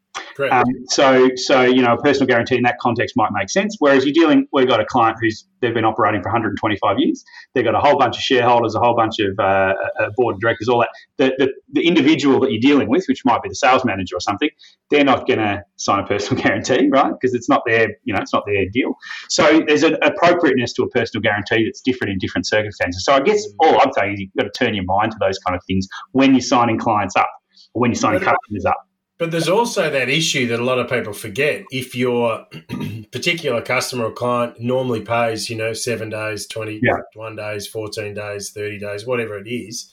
Um, 0.52 0.66
so, 0.88 1.30
so 1.36 1.62
you 1.62 1.82
know, 1.82 1.94
a 1.94 1.98
personal 2.02 2.28
guarantee 2.28 2.58
in 2.58 2.64
that 2.64 2.78
context 2.80 3.16
might 3.16 3.32
make 3.34 3.50
sense. 3.50 3.76
Whereas 3.80 4.06
you're 4.06 4.14
dealing, 4.14 4.48
we've 4.52 4.68
got 4.68 4.80
a 4.80 4.86
client 4.86 5.18
who's 5.22 5.46
they've 5.62 5.74
been 5.74 5.86
operating 5.86 6.22
for 6.22 6.28
125 6.28 7.00
years. 7.00 7.24
They've 7.54 7.64
got 7.64 7.74
a 7.74 7.80
whole 7.80 7.98
bunch 7.98 8.18
of 8.18 8.22
shareholders, 8.22 8.76
a 8.76 8.80
whole 8.80 8.96
bunch 8.96 9.20
of 9.20 9.40
uh, 9.40 9.74
uh, 10.00 10.10
board 10.18 10.36
of 10.36 10.42
directors, 10.42 10.68
all 10.68 10.80
that. 10.80 10.90
The, 11.18 11.34
the, 11.38 11.54
the 11.72 11.88
individual 11.88 12.40
that 12.42 12.52
you're 12.52 12.62
dealing 12.62 12.90
with, 12.90 13.06
which 13.08 13.24
might 13.26 13.42
be 13.42 13.50
the 13.50 13.56
sales 13.56 13.86
manager 13.86 14.18
or 14.18 14.20
something, 14.20 14.50
they're 14.90 15.06
not 15.06 15.26
going 15.26 15.40
to 15.40 15.64
sign 15.78 16.00
a 16.04 16.06
personal 16.06 16.44
guarantee, 16.44 16.90
right? 16.92 17.12
Because 17.12 17.34
it's 17.34 17.50
not 17.50 17.62
their, 17.66 17.88
you 18.04 18.14
know, 18.14 18.20
it's 18.20 18.34
not 18.34 18.44
their 18.46 18.66
deal. 18.72 18.94
So 19.30 19.62
there's 19.66 19.84
an 19.84 19.98
appropriateness 20.04 20.74
to 20.74 20.84
a 20.84 20.90
personal 20.90 21.22
guarantee 21.22 21.66
that's 21.66 21.82
different 21.82 22.12
in 22.12 22.20
different 22.20 22.46
circumstances. 22.46 23.06
So 23.06 23.14
I 23.14 23.22
guess 23.22 23.44
all 23.60 23.80
I'm 23.82 23.92
saying 23.94 24.14
is 24.14 24.20
you've 24.20 24.34
got 24.38 24.44
to 24.44 24.66
turn 24.66 24.74
your 24.74 24.86
mind 24.86 25.12
to 25.14 25.18
those 25.20 25.40
kind 25.40 25.56
of 25.56 25.64
things 25.66 25.88
when 26.12 26.34
you're 26.34 26.42
signing 26.42 26.78
clients 26.78 27.16
up 27.16 27.30
or 27.74 27.82
when 27.82 27.92
you're 27.92 28.00
signing 28.00 28.20
customers 28.20 28.66
up. 28.66 28.78
But 29.20 29.32
there's 29.32 29.50
also 29.50 29.90
that 29.90 30.10
issue 30.10 30.48
that 30.48 30.60
a 30.60 30.64
lot 30.64 30.80
of 30.80 30.90
people 30.90 31.14
forget. 31.14 31.64
If 31.70 31.96
your 31.96 32.46
particular 33.12 33.62
customer 33.62 34.06
or 34.06 34.12
client 34.12 34.60
normally 34.60 35.02
pays, 35.02 35.50
you 35.50 35.56
know, 35.56 35.74
seven 35.74 36.10
days, 36.10 36.48
21 36.48 36.82
yeah. 36.84 37.36
days, 37.36 37.68
14 37.68 38.14
days, 38.14 38.50
30 38.52 38.80
days, 38.80 39.06
whatever 39.06 39.38
it 39.38 39.48
is, 39.48 39.92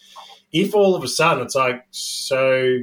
if 0.53 0.75
all 0.75 0.95
of 0.95 1.05
a 1.05 1.09
sudden 1.09 1.45
it's 1.45 1.55
like, 1.55 1.85
so 1.91 2.79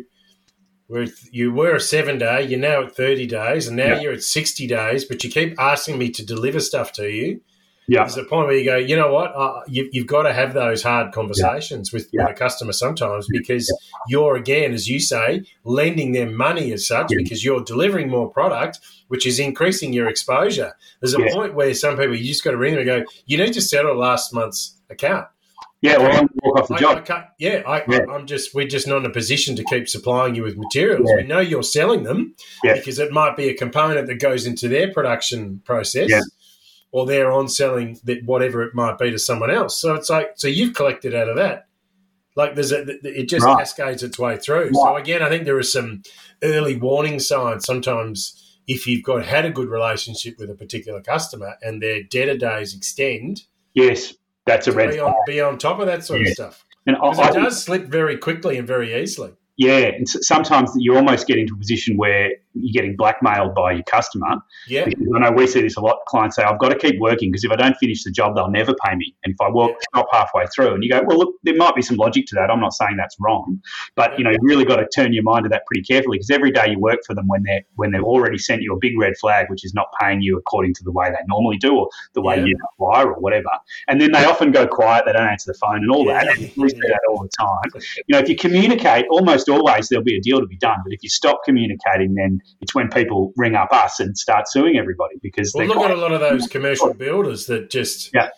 you 1.31 1.51
were 1.51 1.75
a 1.75 1.81
seven 1.81 2.17
day, 2.17 2.43
you're 2.43 2.59
now 2.59 2.85
at 2.85 2.95
30 2.95 3.25
days, 3.27 3.67
and 3.67 3.75
now 3.75 3.95
yeah. 3.95 3.99
you're 3.99 4.13
at 4.13 4.23
60 4.23 4.67
days, 4.67 5.05
but 5.05 5.23
you 5.23 5.29
keep 5.29 5.59
asking 5.59 5.97
me 5.97 6.09
to 6.11 6.25
deliver 6.25 6.59
stuff 6.59 6.93
to 6.93 7.09
you, 7.09 7.41
yeah. 7.87 7.99
There's 8.03 8.17
a 8.17 8.23
point 8.25 8.47
where 8.47 8.57
you 8.57 8.65
go, 8.65 8.75
you 8.75 8.97
know 8.97 9.13
what? 9.13 9.33
Uh, 9.33 9.61
you, 9.67 9.89
have 9.95 10.07
got 10.07 10.23
to 10.23 10.33
have 10.33 10.53
those 10.53 10.83
hard 10.83 11.13
conversations 11.13 11.91
yeah. 11.91 11.97
with, 11.97 12.09
yeah. 12.11 12.23
with, 12.25 12.35
a 12.35 12.39
customer 12.39 12.73
sometimes 12.73 13.27
because 13.31 13.69
yeah. 13.69 13.99
you're, 14.09 14.35
again, 14.35 14.73
as 14.73 14.89
you 14.89 14.99
say, 14.99 15.43
lending 15.63 16.11
them 16.11 16.35
money 16.35 16.73
as 16.73 16.85
such 16.85 17.07
because 17.09 17.45
you're 17.45 17.63
delivering 17.63 18.09
more 18.09 18.29
product, 18.29 18.79
which 19.07 19.25
is 19.25 19.39
increasing 19.39 19.93
your 19.93 20.09
exposure. 20.09 20.73
There's 20.99 21.13
a 21.13 21.29
point 21.31 21.53
where 21.53 21.73
some 21.73 21.95
people, 21.95 22.15
you 22.15 22.25
just 22.25 22.43
got 22.43 22.51
to 22.51 22.57
ring 22.57 22.75
them 22.75 22.87
and 22.87 23.05
go, 23.05 23.11
you 23.25 23.37
need 23.37 23.53
to 23.53 23.61
settle 23.61 23.95
last 23.95 24.33
month's 24.33 24.75
account. 24.89 25.27
Yeah, 25.79 25.99
well, 25.99 26.21
I'm 26.21 26.29
walk 26.43 26.59
off 26.59 26.67
the 26.69 26.75
job. 26.75 27.05
I, 27.07 27.13
I 27.13 27.27
yeah, 27.37 27.61
I, 27.67 28.15
am 28.15 28.25
just 28.25 28.55
we're 28.55 28.67
just 28.67 28.87
not 28.87 28.97
in 28.97 29.05
a 29.05 29.11
position 29.11 29.55
to 29.57 29.63
keep 29.63 29.87
supplying 29.87 30.33
you 30.33 30.41
with 30.41 30.57
materials. 30.57 31.07
We 31.15 31.21
know 31.21 31.39
you're 31.39 31.61
selling 31.61 32.01
them 32.01 32.33
because 32.63 32.97
it 32.97 33.11
might 33.11 33.37
be 33.37 33.49
a 33.49 33.53
component 33.53 34.07
that 34.07 34.15
goes 34.15 34.47
into 34.47 34.67
their 34.67 34.91
production 34.91 35.61
process 35.65 36.09
or 36.91 37.05
they're 37.05 37.31
on 37.31 37.47
selling 37.47 37.99
that 38.03 38.23
whatever 38.25 38.63
it 38.63 38.73
might 38.73 38.97
be 38.97 39.11
to 39.11 39.19
someone 39.19 39.51
else. 39.51 39.79
So 39.79 39.93
it's 39.95 40.09
like 40.09 40.31
so 40.35 40.47
you've 40.47 40.75
collected 40.75 41.13
out 41.13 41.29
of 41.29 41.35
that. 41.35 41.67
Like 42.35 42.55
there's 42.55 42.71
a 42.71 42.85
it 43.03 43.29
just 43.29 43.45
right. 43.45 43.57
cascades 43.57 44.03
its 44.03 44.19
way 44.19 44.37
through. 44.37 44.65
Right. 44.65 44.73
So 44.73 44.95
again, 44.95 45.21
I 45.21 45.29
think 45.29 45.45
there 45.45 45.57
are 45.57 45.63
some 45.63 46.03
early 46.43 46.75
warning 46.75 47.19
signs 47.19 47.65
sometimes 47.65 48.43
if 48.67 48.85
you've 48.85 49.03
got 49.03 49.25
had 49.25 49.45
a 49.45 49.49
good 49.49 49.69
relationship 49.69 50.35
with 50.37 50.49
a 50.49 50.55
particular 50.55 51.01
customer 51.01 51.55
and 51.61 51.81
their 51.81 52.03
debtor 52.03 52.37
days 52.37 52.75
extend. 52.75 53.43
Yes. 53.73 54.13
that's 54.45 54.67
a 54.67 54.71
red 54.71 54.91
be 54.91 54.99
on, 54.99 55.13
be 55.25 55.41
on, 55.41 55.57
top 55.57 55.79
of 55.79 55.85
that 55.85 56.03
sort 56.03 56.21
yeah. 56.21 56.27
of 56.27 56.33
stuff. 56.33 56.65
And 56.85 56.97
I, 56.97 57.29
it 57.29 57.33
does 57.33 57.63
slip 57.63 57.87
very 57.87 58.17
quickly 58.17 58.57
and 58.57 58.67
very 58.67 58.99
easily. 59.01 59.33
Yeah, 59.57 59.87
and 59.87 60.07
sometimes 60.07 60.71
you 60.75 60.95
almost 60.95 61.27
get 61.27 61.39
into 61.39 61.55
a 61.55 61.57
position 61.57 61.97
where 61.97 62.31
you're 62.61 62.73
getting 62.73 62.95
blackmailed 62.95 63.55
by 63.55 63.73
your 63.73 63.83
customer. 63.83 64.37
Yeah. 64.67 64.85
Because 64.85 65.07
I 65.15 65.19
know 65.19 65.31
we 65.31 65.47
see 65.47 65.61
this 65.61 65.77
a 65.77 65.81
lot. 65.81 65.99
Clients 66.07 66.35
say, 66.35 66.43
I've 66.43 66.59
got 66.59 66.69
to 66.69 66.77
keep 66.77 66.99
working 66.99 67.31
because 67.31 67.43
if 67.43 67.51
I 67.51 67.55
don't 67.55 67.75
finish 67.77 68.03
the 68.03 68.11
job, 68.11 68.35
they'll 68.35 68.49
never 68.49 68.73
pay 68.85 68.95
me. 68.95 69.15
And 69.23 69.33
if 69.33 69.41
I 69.41 69.49
work, 69.49 69.71
yeah. 69.71 70.01
stop 70.01 70.07
halfway 70.11 70.45
through, 70.55 70.73
and 70.73 70.83
you 70.83 70.89
go, 70.89 71.01
well, 71.05 71.17
look, 71.17 71.35
there 71.43 71.55
might 71.55 71.75
be 71.75 71.81
some 71.81 71.97
logic 71.97 72.25
to 72.27 72.35
that. 72.35 72.49
I'm 72.49 72.59
not 72.59 72.73
saying 72.73 72.97
that's 72.97 73.15
wrong, 73.19 73.59
but 73.95 74.11
yeah. 74.11 74.17
you 74.17 74.23
know, 74.23 74.31
you 74.31 74.39
really 74.41 74.65
got 74.65 74.77
to 74.77 74.87
turn 74.93 75.13
your 75.13 75.23
mind 75.23 75.43
to 75.43 75.49
that 75.49 75.65
pretty 75.65 75.83
carefully 75.83 76.17
because 76.17 76.29
every 76.29 76.51
day 76.51 76.69
you 76.69 76.79
work 76.79 76.99
for 77.05 77.13
them 77.13 77.27
when 77.27 77.43
they're 77.43 77.61
when 77.75 77.91
they've 77.91 78.03
already 78.03 78.37
sent 78.37 78.61
you 78.61 78.73
a 78.73 78.77
big 78.79 78.97
red 78.99 79.13
flag, 79.19 79.49
which 79.49 79.63
is 79.65 79.73
not 79.73 79.87
paying 79.99 80.21
you 80.21 80.37
according 80.37 80.73
to 80.75 80.83
the 80.83 80.91
way 80.91 81.09
they 81.09 81.17
normally 81.27 81.57
do 81.57 81.75
or 81.75 81.89
the 82.13 82.21
way 82.21 82.37
yeah. 82.37 82.45
you 82.45 82.57
acquire 82.73 83.11
or 83.11 83.19
whatever, 83.19 83.49
and 83.87 84.01
then 84.01 84.11
they 84.11 84.25
often 84.25 84.51
go 84.51 84.67
quiet, 84.67 85.05
they 85.05 85.13
don't 85.13 85.27
answer 85.27 85.51
the 85.51 85.57
phone 85.57 85.77
and 85.77 85.91
all 85.91 86.05
that. 86.05 86.27
And 86.27 86.39
we 86.57 86.69
see 86.69 86.77
that 86.77 86.99
all 87.09 87.21
the 87.21 87.29
time. 87.37 87.81
You 88.07 88.13
know, 88.13 88.19
if 88.19 88.29
you 88.29 88.35
communicate, 88.35 89.05
almost 89.09 89.49
always 89.49 89.89
there'll 89.89 90.03
be 90.03 90.15
a 90.15 90.21
deal 90.21 90.39
to 90.39 90.45
be 90.45 90.57
done. 90.57 90.77
But 90.83 90.93
if 90.93 91.03
you 91.03 91.09
stop 91.09 91.41
communicating, 91.43 92.13
then 92.13 92.39
it's 92.61 92.73
when 92.73 92.89
people 92.89 93.33
ring 93.37 93.55
up 93.55 93.71
us 93.71 93.99
and 93.99 94.17
start 94.17 94.47
suing 94.47 94.77
everybody 94.77 95.15
because 95.21 95.53
well, 95.55 95.67
look 95.67 95.77
at 95.77 95.91
a 95.91 95.95
lot 95.95 96.11
of 96.11 96.19
those 96.19 96.47
commercial 96.51 96.93
builders 96.93 97.45
that 97.47 97.69
just 97.69 98.11
yeah. 98.13 98.29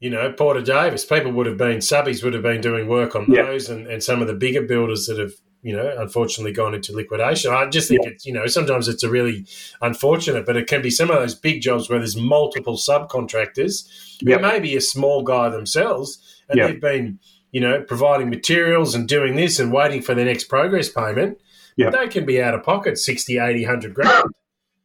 You 0.00 0.10
know, 0.10 0.30
Porter 0.32 0.60
Davis, 0.60 1.02
people 1.06 1.32
would 1.32 1.46
have 1.46 1.56
been, 1.56 1.78
subbies 1.78 2.22
would 2.22 2.34
have 2.34 2.42
been 2.42 2.60
doing 2.60 2.88
work 2.88 3.16
on 3.16 3.30
those, 3.30 3.70
and, 3.70 3.86
and 3.86 4.02
some 4.02 4.20
of 4.20 4.26
the 4.26 4.34
bigger 4.34 4.60
builders 4.60 5.06
that 5.06 5.18
have 5.18 5.32
you 5.64 5.74
know, 5.74 5.94
unfortunately 5.98 6.52
gone 6.52 6.74
into 6.74 6.92
liquidation. 6.92 7.50
I 7.50 7.66
just 7.70 7.88
think 7.88 8.02
yeah. 8.04 8.10
it's, 8.10 8.26
you 8.26 8.34
know, 8.34 8.46
sometimes 8.46 8.86
it's 8.86 9.02
a 9.02 9.08
really 9.08 9.46
unfortunate, 9.80 10.44
but 10.44 10.58
it 10.58 10.66
can 10.66 10.82
be 10.82 10.90
some 10.90 11.10
of 11.10 11.16
those 11.16 11.34
big 11.34 11.62
jobs 11.62 11.88
where 11.88 11.98
there's 11.98 12.18
multiple 12.18 12.76
subcontractors 12.76 13.88
yep. 14.20 14.40
who 14.40 14.46
may 14.46 14.60
be 14.60 14.76
a 14.76 14.80
small 14.82 15.22
guy 15.22 15.48
themselves 15.48 16.42
and 16.50 16.58
yep. 16.58 16.68
they've 16.68 16.80
been, 16.82 17.18
you 17.50 17.62
know, 17.62 17.80
providing 17.80 18.28
materials 18.28 18.94
and 18.94 19.08
doing 19.08 19.36
this 19.36 19.58
and 19.58 19.72
waiting 19.72 20.02
for 20.02 20.14
the 20.14 20.24
next 20.24 20.44
progress 20.44 20.90
payment. 20.90 21.40
Yeah. 21.76 21.90
They 21.90 22.08
can 22.08 22.24
be 22.24 22.40
out 22.42 22.54
of 22.54 22.62
pocket 22.62 22.98
60, 22.98 23.38
80, 23.38 23.64
100 23.64 23.94
grand. 23.94 24.24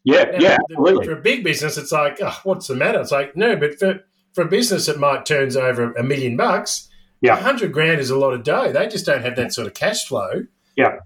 Yeah, 0.03 0.24
now, 0.24 0.38
yeah, 0.39 0.58
absolutely. 0.72 1.05
For 1.05 1.13
a 1.13 1.22
big 1.22 1.43
business, 1.43 1.77
it's 1.77 1.91
like, 1.91 2.19
oh, 2.22 2.38
what's 2.43 2.67
the 2.67 2.75
matter? 2.75 3.00
It's 3.00 3.12
like, 3.12 3.36
no, 3.36 3.55
but 3.55 3.77
for, 3.77 4.01
for 4.34 4.43
a 4.43 4.48
business 4.48 4.86
that 4.88 5.00
might 5.00 5.25
turns 5.25 5.55
over 5.55 5.91
a 5.93 6.03
million 6.03 6.36
bucks, 6.38 6.89
yeah. 7.22 7.34
100 7.36 7.74
grand 7.74 8.00
is 8.00 8.10
a 8.10 8.17
lot 8.17 8.34
of 8.34 8.43
dough. 8.43 8.72
They 8.72 8.88
just 8.88 9.05
don't 9.05 9.22
have 9.22 9.36
that 9.36 9.53
sort 9.53 9.67
of 9.67 9.74
cash 9.74 10.05
flow. 10.05 10.46
Yeah. 10.75 11.00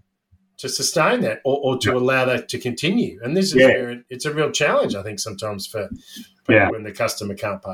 To 0.60 0.70
sustain 0.70 1.22
that 1.22 1.42
or, 1.44 1.60
or 1.62 1.78
to 1.80 1.92
yeah. 1.92 1.98
allow 1.98 2.26
that 2.26 2.48
to 2.50 2.60
continue. 2.60 3.20
And 3.24 3.36
this 3.36 3.48
is 3.48 3.56
yeah. 3.56 3.68
where 3.68 3.90
it, 3.90 4.06
it's 4.10 4.26
a 4.26 4.34
real 4.34 4.52
challenge, 4.52 4.96
I 4.96 5.04
think, 5.04 5.20
sometimes 5.20 5.68
for, 5.68 5.90
for 6.44 6.54
yeah. 6.54 6.70
when 6.70 6.84
the 6.84 6.92
customer 6.92 7.34
can't 7.34 7.62
pay. 7.62 7.74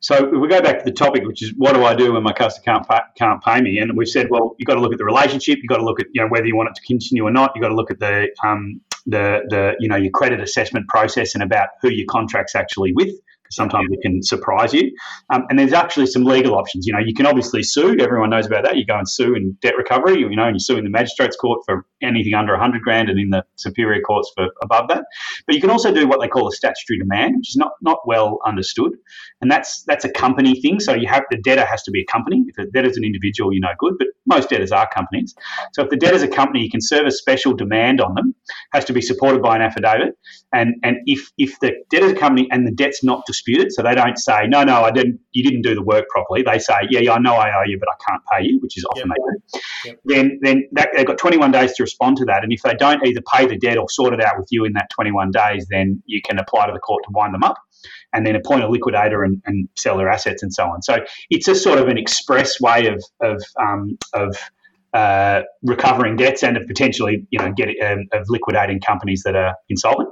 So 0.00 0.26
we 0.26 0.46
go 0.48 0.62
back 0.62 0.78
to 0.78 0.84
the 0.84 0.92
topic, 0.92 1.24
which 1.24 1.42
is 1.42 1.52
what 1.56 1.74
do 1.74 1.84
I 1.84 1.94
do 1.94 2.12
when 2.12 2.22
my 2.22 2.32
customer 2.32 2.64
can't 2.64 2.88
pay, 2.88 2.98
can't 3.16 3.42
pay 3.42 3.60
me? 3.60 3.78
And 3.78 3.96
we've 3.96 4.08
said, 4.08 4.28
well, 4.30 4.54
you've 4.58 4.66
got 4.66 4.74
to 4.74 4.80
look 4.80 4.92
at 4.92 4.98
the 4.98 5.04
relationship. 5.04 5.58
You've 5.58 5.68
got 5.68 5.78
to 5.78 5.84
look 5.84 6.00
at 6.00 6.06
you 6.12 6.22
know 6.22 6.28
whether 6.28 6.46
you 6.46 6.56
want 6.56 6.68
it 6.68 6.76
to 6.76 6.82
continue 6.86 7.26
or 7.26 7.32
not. 7.32 7.50
You've 7.54 7.62
got 7.62 7.70
to 7.70 7.74
look 7.74 7.90
at 7.90 7.98
the 7.98 8.28
um, 8.44 8.80
the 9.06 9.40
the 9.48 9.74
you 9.80 9.88
know 9.88 9.96
your 9.96 10.12
credit 10.12 10.40
assessment 10.40 10.86
process 10.88 11.34
and 11.34 11.42
about 11.42 11.70
who 11.82 11.90
your 11.90 12.06
contract's 12.08 12.54
actually 12.54 12.92
with 12.92 13.10
sometimes 13.50 13.88
it 13.90 14.00
can 14.02 14.22
surprise 14.22 14.72
you. 14.72 14.90
Um, 15.30 15.44
and 15.50 15.58
there's 15.58 15.72
actually 15.72 16.06
some 16.06 16.24
legal 16.24 16.54
options. 16.54 16.86
You 16.86 16.92
know, 16.92 16.98
you 16.98 17.14
can 17.14 17.26
obviously 17.26 17.62
sue. 17.62 17.96
Everyone 18.00 18.30
knows 18.30 18.46
about 18.46 18.64
that. 18.64 18.76
You 18.76 18.86
go 18.86 18.96
and 18.96 19.08
sue 19.08 19.34
in 19.34 19.56
debt 19.60 19.74
recovery. 19.76 20.20
You 20.20 20.36
know, 20.36 20.44
and 20.44 20.54
you 20.54 20.60
sue 20.60 20.76
in 20.76 20.84
the 20.84 20.90
magistrates 20.90 21.36
court 21.36 21.60
for 21.66 21.84
anything 22.02 22.34
under 22.34 22.52
100 22.52 22.82
grand, 22.82 23.08
and 23.08 23.18
in 23.18 23.30
the 23.30 23.44
superior 23.56 24.02
courts 24.02 24.30
for 24.36 24.48
above 24.62 24.88
that. 24.88 25.04
But 25.46 25.54
you 25.54 25.60
can 25.60 25.70
also 25.70 25.92
do 25.92 26.06
what 26.06 26.20
they 26.20 26.28
call 26.28 26.48
a 26.48 26.52
statutory 26.52 26.98
demand, 26.98 27.36
which 27.38 27.50
is 27.50 27.56
not 27.56 27.72
not 27.82 27.98
well 28.06 28.38
understood, 28.44 28.92
and 29.40 29.50
that's 29.50 29.82
that's 29.84 30.04
a 30.04 30.10
company 30.10 30.60
thing. 30.60 30.80
So 30.80 30.94
you 30.94 31.08
have 31.08 31.24
the 31.30 31.38
debtor 31.38 31.64
has 31.64 31.82
to 31.84 31.90
be 31.90 32.00
a 32.00 32.06
company. 32.06 32.44
If 32.48 32.56
the 32.56 32.66
debtor's 32.66 32.96
an 32.96 33.04
individual, 33.04 33.52
you 33.52 33.60
know, 33.60 33.68
good. 33.78 33.94
But 33.98 34.08
most 34.26 34.50
debtors 34.50 34.72
are 34.72 34.88
companies. 34.94 35.34
So 35.72 35.82
if 35.82 35.90
the 35.90 35.96
debtor's 35.96 36.22
a 36.22 36.28
company, 36.28 36.62
you 36.62 36.70
can 36.70 36.80
serve 36.80 37.06
a 37.06 37.10
special 37.10 37.54
demand 37.54 38.00
on 38.00 38.14
them. 38.14 38.34
Has 38.72 38.84
to 38.86 38.92
be 38.92 39.00
supported 39.00 39.42
by 39.42 39.56
an 39.56 39.62
affidavit, 39.62 40.16
and 40.52 40.74
and 40.82 40.98
if 41.06 41.30
if 41.38 41.58
the 41.60 41.72
debtor's 41.90 42.12
a 42.12 42.16
company 42.16 42.48
and 42.50 42.66
the 42.66 42.72
debt's 42.72 43.02
not 43.02 43.26
disputed. 43.38 43.72
So 43.72 43.82
they 43.82 43.94
don't 43.94 44.18
say, 44.18 44.46
no, 44.46 44.64
no, 44.64 44.82
I 44.82 44.90
didn't, 44.90 45.20
you 45.32 45.42
didn't 45.42 45.62
do 45.62 45.74
the 45.74 45.82
work 45.82 46.08
properly. 46.08 46.42
They 46.42 46.58
say, 46.58 46.74
yeah, 46.90 47.00
yeah, 47.00 47.12
I 47.12 47.18
know 47.18 47.34
I 47.34 47.50
owe 47.50 47.64
you, 47.66 47.78
but 47.78 47.88
I 47.88 48.10
can't 48.10 48.22
pay 48.32 48.46
you, 48.46 48.58
which 48.60 48.76
is 48.76 48.84
often 48.84 49.08
yep. 49.08 49.16
they 49.16 49.58
do. 49.58 49.64
Yep. 49.86 50.00
Then, 50.04 50.40
then 50.42 50.68
that, 50.72 50.90
they've 50.94 51.06
got 51.06 51.18
21 51.18 51.50
days 51.50 51.72
to 51.74 51.82
respond 51.82 52.16
to 52.18 52.24
that. 52.26 52.42
And 52.42 52.52
if 52.52 52.62
they 52.62 52.74
don't 52.74 53.04
either 53.06 53.20
pay 53.32 53.46
the 53.46 53.56
debt 53.56 53.78
or 53.78 53.88
sort 53.90 54.14
it 54.14 54.22
out 54.22 54.38
with 54.38 54.48
you 54.50 54.64
in 54.64 54.72
that 54.74 54.90
21 54.90 55.30
days, 55.30 55.66
then 55.70 56.02
you 56.06 56.20
can 56.22 56.38
apply 56.38 56.66
to 56.66 56.72
the 56.72 56.80
court 56.80 57.04
to 57.04 57.10
wind 57.12 57.34
them 57.34 57.44
up 57.44 57.56
and 58.12 58.26
then 58.26 58.34
appoint 58.34 58.64
a 58.64 58.68
liquidator 58.68 59.22
and, 59.22 59.40
and 59.46 59.68
sell 59.76 59.96
their 59.96 60.08
assets 60.08 60.42
and 60.42 60.52
so 60.52 60.64
on. 60.64 60.82
So 60.82 60.98
it's 61.30 61.48
a 61.48 61.54
sort 61.54 61.78
of 61.78 61.88
an 61.88 61.98
express 61.98 62.60
way 62.60 62.86
of, 62.86 63.02
of, 63.20 63.42
um, 63.60 63.98
of 64.14 64.36
uh, 64.94 65.42
recovering 65.62 66.16
debts 66.16 66.42
and 66.42 66.56
of 66.56 66.66
potentially, 66.66 67.26
you 67.30 67.38
know, 67.38 67.52
get 67.52 67.68
um, 67.84 68.06
of 68.12 68.24
liquidating 68.28 68.80
companies 68.80 69.22
that 69.24 69.36
are 69.36 69.54
insolvent. 69.68 70.08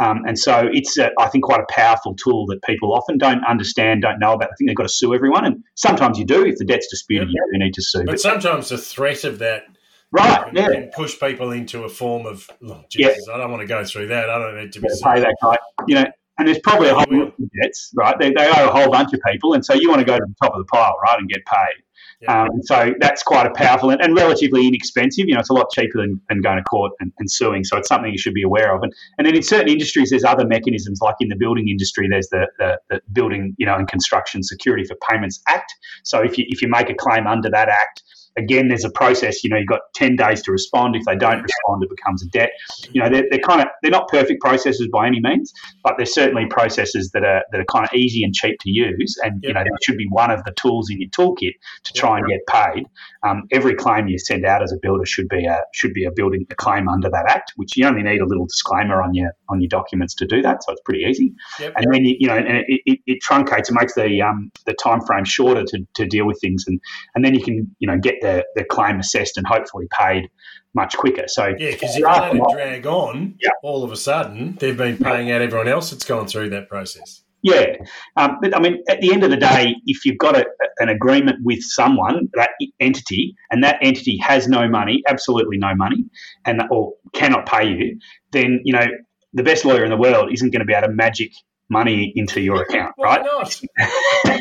Um, 0.00 0.22
and 0.26 0.38
so 0.38 0.68
it's, 0.72 0.96
a, 0.98 1.10
I 1.18 1.28
think, 1.28 1.44
quite 1.44 1.60
a 1.60 1.66
powerful 1.68 2.14
tool 2.14 2.46
that 2.46 2.62
people 2.62 2.94
often 2.94 3.18
don't 3.18 3.44
understand, 3.44 4.02
don't 4.02 4.18
know 4.18 4.32
about. 4.32 4.48
I 4.50 4.54
think 4.56 4.70
they've 4.70 4.76
got 4.76 4.84
to 4.84 4.88
sue 4.88 5.14
everyone, 5.14 5.44
and 5.44 5.62
sometimes 5.74 6.18
you 6.18 6.24
do 6.24 6.44
if 6.44 6.56
the 6.56 6.64
debt's 6.64 6.88
disputed. 6.88 7.28
Yeah. 7.28 7.42
You 7.52 7.64
need 7.64 7.74
to 7.74 7.82
sue, 7.82 8.00
but, 8.00 8.12
but 8.12 8.20
sometimes 8.20 8.70
the 8.70 8.78
threat 8.78 9.24
of 9.24 9.38
that. 9.40 9.64
Right, 10.12 10.44
can, 10.46 10.56
yeah. 10.56 10.72
Can 10.72 10.90
push 10.92 11.20
people 11.20 11.52
into 11.52 11.84
a 11.84 11.88
form 11.88 12.26
of, 12.26 12.48
oh, 12.66 12.82
Jesus, 12.90 13.26
yeah. 13.28 13.34
I 13.34 13.38
don't 13.38 13.50
want 13.52 13.60
to 13.60 13.68
go 13.68 13.84
through 13.84 14.08
that. 14.08 14.28
I 14.28 14.38
don't 14.38 14.56
need 14.56 14.72
to 14.72 14.80
be 14.80 14.88
pay 14.88 15.20
that 15.20 15.36
guy. 15.40 15.56
You 15.86 15.94
know, 15.94 16.04
and 16.36 16.48
there's 16.48 16.58
probably 16.58 16.88
a 16.88 16.94
whole 16.94 17.04
bunch 17.04 17.34
of 17.38 17.50
debts, 17.62 17.92
right? 17.94 18.18
They, 18.18 18.32
they 18.32 18.48
owe 18.48 18.70
a 18.70 18.72
whole 18.72 18.90
bunch 18.90 19.12
of 19.12 19.20
people, 19.24 19.52
and 19.54 19.64
so 19.64 19.74
you 19.74 19.88
want 19.88 20.00
to 20.00 20.04
go 20.04 20.16
to 20.16 20.24
the 20.26 20.34
top 20.42 20.54
of 20.54 20.58
the 20.58 20.64
pile, 20.64 20.96
right, 21.04 21.18
and 21.18 21.28
get 21.28 21.44
paid. 21.44 21.84
Yeah. 22.20 22.42
Um, 22.42 22.62
so 22.64 22.92
that's 23.00 23.22
quite 23.22 23.46
a 23.46 23.50
powerful 23.50 23.88
and, 23.88 24.00
and, 24.02 24.14
relatively 24.14 24.68
inexpensive. 24.68 25.26
You 25.26 25.34
know, 25.34 25.40
it's 25.40 25.48
a 25.48 25.54
lot 25.54 25.68
cheaper 25.72 26.02
than, 26.02 26.20
than 26.28 26.42
going 26.42 26.58
to 26.58 26.62
court 26.64 26.92
and, 27.00 27.10
and, 27.18 27.30
suing. 27.30 27.64
So 27.64 27.78
it's 27.78 27.88
something 27.88 28.12
you 28.12 28.18
should 28.18 28.34
be 28.34 28.42
aware 28.42 28.74
of. 28.74 28.82
And, 28.82 28.92
and 29.16 29.26
then 29.26 29.34
in 29.34 29.42
certain 29.42 29.68
industries, 29.68 30.10
there's 30.10 30.24
other 30.24 30.46
mechanisms, 30.46 31.00
like 31.00 31.14
in 31.20 31.28
the 31.28 31.36
building 31.36 31.68
industry, 31.68 32.08
there's 32.10 32.28
the, 32.28 32.46
the, 32.58 32.78
the 32.90 33.00
Building, 33.12 33.54
you 33.56 33.64
know, 33.64 33.74
and 33.74 33.88
Construction 33.88 34.42
Security 34.42 34.84
for 34.84 34.96
Payments 35.08 35.40
Act. 35.48 35.72
So 36.04 36.20
if 36.20 36.36
you 36.36 36.44
if 36.48 36.60
you 36.60 36.68
make 36.68 36.90
a 36.90 36.94
claim 36.94 37.26
under 37.26 37.48
that 37.50 37.68
act, 37.68 38.02
again, 38.36 38.68
there's 38.68 38.84
a 38.84 38.90
process. 38.90 39.42
You 39.44 39.50
know, 39.50 39.56
you've 39.56 39.68
got 39.68 39.80
ten 39.94 40.16
days 40.16 40.42
to 40.42 40.52
respond. 40.52 40.96
If 40.96 41.04
they 41.04 41.16
don't 41.16 41.42
respond, 41.42 41.82
it 41.82 41.90
becomes 41.90 42.22
a 42.22 42.28
debt. 42.28 42.50
You 42.92 43.02
know, 43.02 43.08
they're, 43.10 43.26
they're 43.30 43.40
kind 43.40 43.60
of 43.60 43.68
they're 43.82 43.90
not 43.90 44.08
perfect 44.08 44.40
processes 44.40 44.88
by 44.92 45.06
any 45.06 45.20
means, 45.20 45.52
but 45.82 45.94
they're 45.96 46.06
certainly 46.06 46.46
processes 46.46 47.10
that 47.12 47.24
are 47.24 47.42
that 47.52 47.60
are 47.60 47.64
kind 47.64 47.84
of 47.84 47.92
easy 47.94 48.24
and 48.24 48.34
cheap 48.34 48.56
to 48.60 48.70
use. 48.70 49.16
And 49.22 49.42
yep. 49.42 49.48
you 49.48 49.54
know, 49.54 49.64
that 49.64 49.78
should 49.84 49.98
be 49.98 50.06
one 50.08 50.30
of 50.30 50.42
the 50.44 50.52
tools 50.52 50.90
in 50.90 51.00
your 51.00 51.10
toolkit 51.10 51.54
to 51.84 51.92
try 51.92 52.18
and 52.18 52.26
get 52.28 52.40
paid. 52.46 52.86
Um, 53.22 53.44
every 53.52 53.74
claim 53.74 54.08
you 54.08 54.18
send 54.18 54.44
out 54.44 54.62
as 54.62 54.72
a 54.72 54.76
builder 54.80 55.04
should 55.04 55.28
be 55.28 55.44
a 55.46 55.60
should 55.72 55.92
be 55.92 56.04
a 56.04 56.10
building 56.10 56.46
a 56.50 56.54
claim 56.54 56.88
under 56.88 57.10
that 57.10 57.26
act, 57.28 57.52
which 57.56 57.76
you 57.76 57.86
only 57.86 58.02
need 58.02 58.20
a 58.20 58.26
little 58.26 58.46
disclaimer 58.46 59.02
on 59.02 59.14
your 59.14 59.32
on 59.48 59.60
your 59.60 59.68
documents 59.68 60.14
to 60.14 60.26
do 60.26 60.42
that. 60.42 60.62
So 60.64 60.72
it's 60.72 60.82
pretty 60.84 61.04
easy. 61.04 61.34
Yep. 61.58 61.72
And 61.76 61.94
then 61.94 62.04
you, 62.04 62.16
you 62.18 62.26
know, 62.26 62.36
and 62.36 62.64
it, 62.68 62.80
it, 62.86 62.98
it 63.06 63.18
truncates. 63.22 63.70
It 63.70 63.74
makes 63.74 63.94
the 63.94 64.22
um, 64.22 64.50
the 64.66 64.74
time 64.74 65.00
frame 65.02 65.24
shorter 65.24 65.64
to, 65.64 65.86
to 65.94 66.06
deal 66.06 66.26
with 66.26 66.40
things, 66.40 66.64
and 66.66 66.80
and 67.14 67.24
then 67.24 67.34
you 67.34 67.42
can 67.42 67.74
you 67.78 67.86
know 67.86 67.98
get 67.98 68.16
the, 68.20 68.29
the 68.54 68.64
claim 68.64 68.98
assessed 68.98 69.36
and 69.36 69.46
hopefully 69.46 69.86
paid 69.98 70.28
much 70.74 70.96
quicker. 70.96 71.24
So 71.26 71.46
yeah, 71.58 71.72
because 71.72 71.90
if 71.94 71.98
you 72.00 72.06
let 72.06 72.34
it 72.34 72.42
drag 72.52 72.86
on, 72.86 73.34
yeah. 73.40 73.50
all 73.62 73.82
of 73.82 73.92
a 73.92 73.96
sudden 73.96 74.56
they've 74.60 74.76
been 74.76 74.98
paying 74.98 75.30
out 75.30 75.42
everyone 75.42 75.68
else 75.68 75.90
that's 75.90 76.04
gone 76.04 76.26
through 76.26 76.50
that 76.50 76.68
process. 76.68 77.22
Yeah, 77.42 77.76
um, 78.16 78.36
but 78.42 78.54
I 78.54 78.60
mean, 78.60 78.82
at 78.88 79.00
the 79.00 79.14
end 79.14 79.24
of 79.24 79.30
the 79.30 79.36
day, 79.36 79.74
if 79.86 80.04
you've 80.04 80.18
got 80.18 80.36
a, 80.36 80.44
an 80.78 80.90
agreement 80.90 81.38
with 81.42 81.62
someone, 81.62 82.28
that 82.34 82.50
entity, 82.80 83.34
and 83.50 83.64
that 83.64 83.78
entity 83.80 84.18
has 84.18 84.46
no 84.46 84.68
money, 84.68 85.02
absolutely 85.08 85.56
no 85.56 85.74
money, 85.74 86.04
and 86.44 86.60
or 86.70 86.92
cannot 87.14 87.46
pay 87.46 87.66
you, 87.66 87.98
then 88.32 88.60
you 88.64 88.74
know 88.74 88.84
the 89.32 89.42
best 89.42 89.64
lawyer 89.64 89.84
in 89.84 89.90
the 89.90 89.96
world 89.96 90.30
isn't 90.32 90.50
going 90.50 90.60
to 90.60 90.66
be 90.66 90.74
able 90.74 90.88
to 90.88 90.92
magic 90.92 91.32
money 91.70 92.12
into 92.16 92.40
your 92.40 92.62
account, 92.64 92.92
Why 92.96 93.16
right? 93.16 93.24
Not? 93.24 93.60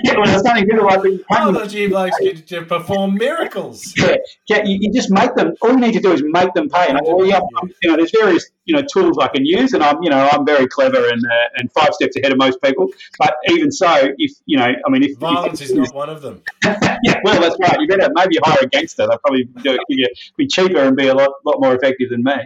yeah, 0.03 0.13
well, 0.17 0.25
there's 0.25 0.43
nothing 0.43 0.65
good 0.65 0.83
like 0.83 1.03
being 1.03 1.19
How 1.29 1.51
does 1.51 1.73
you 1.73 1.89
blokes 1.89 2.17
get 2.19 2.47
to 2.47 2.63
perform 2.63 3.15
miracles? 3.15 3.93
Yeah, 3.95 4.15
yeah 4.47 4.63
you, 4.65 4.79
you, 4.81 4.93
just 4.93 5.11
make 5.11 5.33
them. 5.35 5.53
All 5.61 5.71
you 5.71 5.79
need 5.79 5.93
to 5.93 6.01
do 6.01 6.11
is 6.11 6.23
make 6.25 6.53
them 6.53 6.69
pay. 6.69 6.87
And 6.89 6.97
I, 6.97 7.01
well, 7.03 7.25
yeah, 7.25 7.39
you 7.81 7.89
know, 7.89 7.95
there's 7.95 8.11
various 8.11 8.49
you 8.69 8.75
know 8.75 8.83
tools 8.83 9.17
I 9.19 9.27
can 9.27 9.45
use, 9.45 9.73
and 9.73 9.83
I'm 9.83 10.01
you 10.03 10.11
know 10.11 10.29
I'm 10.31 10.45
very 10.45 10.67
clever 10.67 11.09
and 11.09 11.21
uh, 11.25 11.47
and 11.57 11.71
five 11.71 11.93
steps 11.93 12.15
ahead 12.17 12.31
of 12.31 12.37
most 12.37 12.61
people. 12.61 12.87
But 13.17 13.35
even 13.49 13.71
so, 13.71 14.09
if 14.17 14.31
you 14.45 14.57
know, 14.57 14.71
I 14.85 14.89
mean, 14.89 15.03
if 15.03 15.17
violence 15.17 15.59
if, 15.59 15.71
is 15.71 15.75
not 15.75 15.93
one 15.93 16.09
of 16.09 16.21
them. 16.21 16.43
yeah, 16.63 17.19
well, 17.23 17.41
that's 17.41 17.57
right. 17.59 17.77
You 17.79 17.87
better 17.87 18.09
maybe 18.13 18.37
hire 18.43 18.59
a 18.61 18.67
gangster. 18.67 19.07
They'll 19.07 19.17
probably 19.17 19.45
do 19.63 19.73
it, 19.73 19.81
you, 19.89 20.07
be 20.37 20.45
cheaper 20.47 20.77
and 20.77 20.95
be 20.95 21.07
a 21.07 21.15
lot 21.15 21.31
lot 21.45 21.59
more 21.59 21.73
effective 21.75 22.11
than 22.11 22.23
me. 22.23 22.37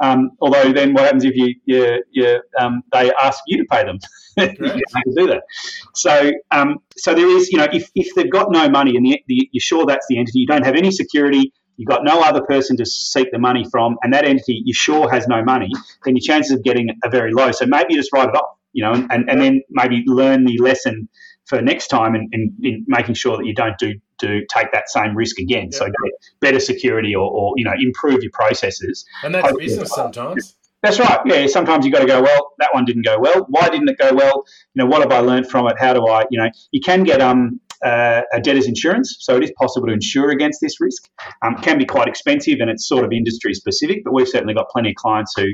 Um, 0.00 0.30
although 0.40 0.72
then, 0.72 0.94
what 0.94 1.04
happens 1.04 1.24
if 1.24 1.36
you 1.36 1.54
you, 1.66 2.02
you 2.10 2.40
um, 2.58 2.82
they 2.92 3.12
ask 3.22 3.40
you 3.46 3.58
to 3.58 3.64
pay 3.70 3.84
them? 3.84 3.98
you 4.38 4.46
can 4.56 5.14
do 5.14 5.26
that. 5.26 5.42
So 5.94 6.32
um, 6.50 6.78
so 6.96 7.12
there 7.12 7.28
is 7.28 7.50
you 7.50 7.58
know 7.58 7.68
if, 7.70 7.90
if 7.94 8.14
they've 8.14 8.30
got 8.30 8.50
no 8.50 8.70
money 8.70 8.96
and 8.96 9.04
the, 9.04 9.22
the, 9.26 9.50
you're 9.52 9.60
sure 9.60 9.84
that's 9.84 10.06
the 10.08 10.18
entity, 10.18 10.38
you 10.38 10.46
don't 10.46 10.64
have 10.64 10.76
any 10.76 10.90
security 10.90 11.52
you've 11.78 11.88
got 11.88 12.04
no 12.04 12.20
other 12.20 12.42
person 12.42 12.76
to 12.76 12.84
seek 12.84 13.30
the 13.32 13.38
money 13.38 13.64
from, 13.70 13.96
and 14.02 14.12
that 14.12 14.26
entity 14.26 14.62
you 14.64 14.74
sure 14.74 15.10
has 15.10 15.26
no 15.26 15.42
money, 15.42 15.70
then 16.04 16.16
your 16.16 16.20
chances 16.20 16.52
of 16.52 16.62
getting 16.62 16.90
are 17.02 17.10
very 17.10 17.32
low. 17.32 17.50
So 17.52 17.64
maybe 17.64 17.94
you 17.94 17.98
just 17.98 18.12
write 18.12 18.28
it 18.28 18.34
off, 18.34 18.56
you 18.72 18.84
know, 18.84 18.92
and, 18.92 19.30
and 19.30 19.40
then 19.40 19.62
maybe 19.70 20.02
learn 20.06 20.44
the 20.44 20.58
lesson 20.58 21.08
for 21.46 21.62
next 21.62 21.86
time 21.86 22.14
and, 22.14 22.28
and, 22.32 22.52
and, 22.62 22.84
making 22.86 23.14
sure 23.14 23.38
that 23.38 23.46
you 23.46 23.54
don't 23.54 23.78
do 23.78 23.94
do 24.18 24.44
take 24.52 24.70
that 24.72 24.90
same 24.90 25.16
risk 25.16 25.38
again. 25.38 25.72
So 25.72 25.86
get 25.86 26.12
better 26.40 26.60
security 26.60 27.14
or, 27.14 27.30
or, 27.30 27.54
you 27.56 27.64
know 27.64 27.72
improve 27.78 28.22
your 28.22 28.32
processes. 28.32 29.06
And 29.24 29.34
that's 29.34 29.46
Hopefully, 29.46 29.66
business 29.66 29.94
sometimes. 29.94 30.56
That's 30.82 31.00
right. 31.00 31.18
Yeah, 31.24 31.46
sometimes 31.48 31.84
you 31.84 31.90
got 31.90 32.00
to 32.00 32.06
go. 32.06 32.22
Well, 32.22 32.52
that 32.58 32.68
one 32.72 32.84
didn't 32.84 33.04
go 33.04 33.18
well. 33.18 33.46
Why 33.48 33.68
didn't 33.68 33.88
it 33.88 33.98
go 33.98 34.14
well? 34.14 34.44
You 34.74 34.84
know, 34.84 34.86
what 34.86 35.00
have 35.00 35.10
I 35.10 35.18
learned 35.18 35.50
from 35.50 35.66
it? 35.66 35.76
How 35.78 35.92
do 35.92 36.06
I? 36.06 36.24
You 36.30 36.40
know, 36.40 36.50
you 36.70 36.80
can 36.80 37.02
get 37.02 37.20
um 37.20 37.60
uh, 37.84 38.22
a 38.32 38.40
debtor's 38.40 38.66
insurance, 38.66 39.16
so 39.20 39.36
it 39.36 39.44
is 39.44 39.52
possible 39.58 39.86
to 39.88 39.92
insure 39.92 40.30
against 40.30 40.60
this 40.60 40.80
risk. 40.80 41.08
Um, 41.42 41.56
can 41.56 41.78
be 41.78 41.84
quite 41.84 42.08
expensive, 42.08 42.58
and 42.60 42.70
it's 42.70 42.88
sort 42.88 43.04
of 43.04 43.12
industry 43.12 43.54
specific. 43.54 44.02
But 44.04 44.14
we've 44.14 44.28
certainly 44.28 44.54
got 44.54 44.68
plenty 44.70 44.90
of 44.90 44.96
clients 44.96 45.32
who 45.36 45.46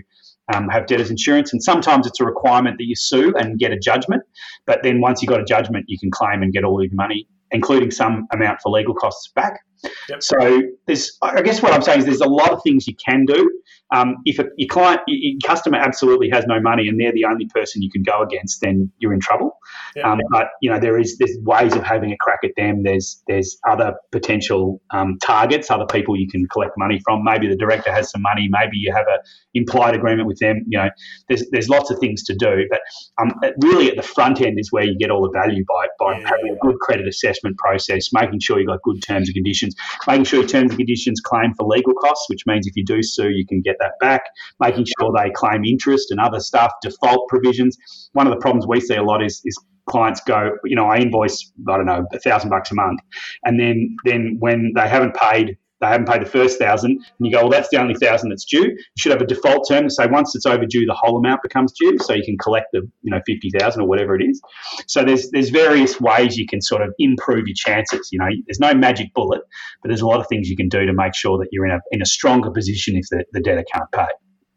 um, 0.52 0.69
have 0.69 0.87
debtor's 0.87 1.11
insurance, 1.11 1.52
and 1.52 1.62
sometimes 1.62 2.07
it's 2.07 2.21
a 2.21 2.25
requirement 2.25 2.76
that 2.78 2.85
you 2.85 2.95
sue 2.97 3.35
and 3.37 3.59
get 3.59 3.73
a 3.73 3.78
judgment. 3.78 4.23
But 4.66 4.83
then 4.83 5.00
once 5.00 5.23
you 5.23 5.28
have 5.28 5.38
got 5.38 5.43
a 5.43 5.45
judgment, 5.45 5.87
you 5.88 5.99
can 5.99 6.11
claim 6.11 6.43
and 6.43 6.52
get 6.52 6.64
all 6.64 6.83
your 6.83 6.93
money, 6.95 7.28
including 7.50 7.90
some 7.90 8.26
amount 8.33 8.61
for 8.62 8.71
legal 8.71 8.95
costs 8.95 9.31
back. 9.35 9.61
Yep. 10.09 10.23
So 10.23 10.62
there's, 10.87 11.17
I 11.23 11.43
guess 11.43 11.62
what 11.62 11.73
I'm 11.73 11.83
saying 11.83 12.00
is 12.00 12.05
there's 12.07 12.21
a 12.21 12.29
lot 12.29 12.53
of 12.53 12.62
things 12.62 12.87
you 12.87 12.95
can 12.97 13.25
do. 13.25 13.50
Um, 13.95 14.17
if 14.25 14.38
a, 14.38 14.47
your 14.57 14.69
client, 14.69 15.03
your 15.07 15.38
customer 15.45 15.79
absolutely 15.79 16.29
has 16.31 16.47
no 16.47 16.61
money 16.61 16.88
and 16.88 16.99
they're 17.00 17.12
the 17.12 17.26
only 17.26 17.47
person 17.47 17.83
you 17.83 17.91
can 17.91 18.03
go 18.03 18.23
against, 18.23 18.61
then 18.61 18.91
you're 18.99 19.12
in 19.12 19.21
trouble. 19.21 19.59
Yep. 19.95 20.05
Um, 20.05 20.21
but 20.31 20.49
you 20.61 20.71
know 20.71 20.81
there 20.81 20.99
is 20.99 21.17
there's 21.19 21.37
ways 21.43 21.76
of 21.76 21.85
having 21.85 22.11
a 22.11 22.17
crack 22.19 22.41
at 22.45 22.50
them. 22.57 22.83
There's 22.83 23.23
there's 23.29 23.57
other 23.69 23.95
potential 24.11 24.81
um, 24.91 25.19
targets, 25.23 25.71
other 25.71 25.87
people 25.87 26.17
you 26.17 26.29
can 26.29 26.49
collect 26.49 26.73
money 26.76 27.00
from. 27.05 27.23
Maybe 27.23 27.47
the 27.47 27.57
director 27.57 27.93
has 27.93 28.11
some 28.11 28.23
money. 28.23 28.49
Maybe 28.50 28.79
you 28.79 28.93
have 28.93 29.07
a 29.07 29.19
implied 29.55 29.95
agreement 29.95 30.26
with 30.26 30.38
them. 30.38 30.64
You 30.67 30.79
know, 30.79 30.88
there's 31.29 31.45
there's 31.53 31.69
lots 31.69 31.91
of 31.91 31.99
things 31.99 32.25
to 32.25 32.35
do. 32.35 32.67
But 32.69 32.81
um, 33.21 33.33
really 33.61 33.91
at 33.91 33.97
the 33.97 34.03
front 34.03 34.41
end 34.41 34.59
is 34.59 34.73
where 34.73 34.85
you 34.85 34.99
get 34.99 35.11
all 35.11 35.23
the 35.23 35.38
value 35.38 35.64
by 35.69 35.87
by 36.00 36.19
yeah. 36.19 36.29
having 36.29 36.57
a 36.57 36.67
good 36.67 36.79
credit 36.81 37.07
assessment 37.07 37.57
process, 37.59 38.12
making 38.12 38.41
sure 38.41 38.59
you've 38.59 38.69
got 38.69 38.83
good 38.83 39.03
terms 39.03 39.29
and 39.29 39.35
conditions 39.35 39.74
making 40.07 40.25
sure 40.25 40.40
your 40.40 40.49
terms 40.49 40.71
and 40.71 40.78
conditions 40.78 41.21
claim 41.21 41.54
for 41.54 41.66
legal 41.66 41.95
costs, 41.95 42.28
which 42.28 42.43
means 42.47 42.66
if 42.66 42.76
you 42.76 42.85
do 42.85 43.02
sue, 43.02 43.31
you 43.31 43.47
can 43.47 43.61
get 43.61 43.76
that 43.81 43.93
back, 44.00 44.23
making 44.61 44.87
sure 44.99 45.12
they 45.16 45.31
claim 45.31 45.64
interest 45.64 46.11
and 46.11 46.21
other 46.21 46.40
stuff, 46.40 46.73
default 46.83 47.28
provisions. 47.28 47.76
One 48.12 48.26
of 48.26 48.33
the 48.33 48.40
problems 48.40 48.66
we 48.66 48.81
see 48.81 48.97
a 48.97 49.02
lot 49.02 49.23
is, 49.23 49.40
is 49.45 49.59
clients 49.87 50.21
go, 50.26 50.52
you 50.64 50.76
know, 50.76 50.87
I 50.87 50.99
invoice, 50.99 51.52
I 51.69 51.76
don't 51.76 51.87
know, 51.87 52.07
a 52.12 52.19
thousand 52.19 52.50
bucks 52.50 52.71
a 52.71 52.75
month. 52.75 53.00
And 53.45 53.61
then, 53.61 53.97
then 54.04 54.37
when 54.38 54.73
they 54.75 54.88
haven't 54.88 55.14
paid 55.14 55.57
they 55.85 55.91
haven't 55.91 56.09
paid 56.09 56.23
the 56.23 56.31
first 56.31 56.59
thousand, 56.59 56.93
and 56.93 57.26
you 57.26 57.33
go, 57.33 57.43
well, 57.43 57.50
that's 57.50 57.69
the 57.69 57.81
only 57.81 57.95
thousand 57.95 58.31
that's 58.31 58.45
due. 58.45 58.64
You 58.64 58.97
should 58.99 59.12
have 59.12 59.21
a 59.21 59.26
default 59.26 59.69
term 59.69 59.85
to 59.85 59.91
say 59.91 60.07
once 60.07 60.35
it's 60.35 60.47
overdue, 60.47 60.87
the 60.87 60.95
whole 60.95 61.19
amount 61.19 61.43
becomes 61.43 61.73
due, 61.73 61.99
so 61.99 62.14
you 62.14 62.25
can 62.25 62.38
collect 62.38 62.67
the 62.73 62.81
you 63.03 63.11
know 63.11 63.21
fifty 63.26 63.50
thousand 63.59 63.83
or 63.83 63.88
whatever 63.88 64.17
it 64.17 64.25
is. 64.25 64.41
So 64.87 65.05
there's 65.05 65.31
there's 65.31 65.50
various 65.50 66.00
ways 66.00 66.37
you 66.37 66.47
can 66.47 66.61
sort 66.61 66.83
of 66.83 66.93
improve 66.99 67.47
your 67.47 67.55
chances. 67.55 68.09
You 68.12 68.19
know, 68.19 68.29
there's 68.47 68.61
no 68.61 68.75
magic 68.75 69.12
bullet, 69.14 69.43
but 69.83 69.88
there's 69.88 70.00
a 70.00 70.07
lot 70.07 70.21
of 70.21 70.26
things 70.29 70.49
you 70.49 70.57
can 70.57 70.69
do 70.69 70.85
to 70.87 70.93
make 70.93 71.14
sure 71.14 71.38
that 71.38 71.49
you're 71.53 71.67
in 71.67 71.73
a 71.73 71.81
in 71.93 72.03
a 72.03 72.07
stronger 72.07 72.50
position 72.50 72.97
if 72.97 73.09
the, 73.11 73.25
the 73.33 73.41
debtor 73.41 73.64
can't 73.73 73.91
pay. 73.93 74.07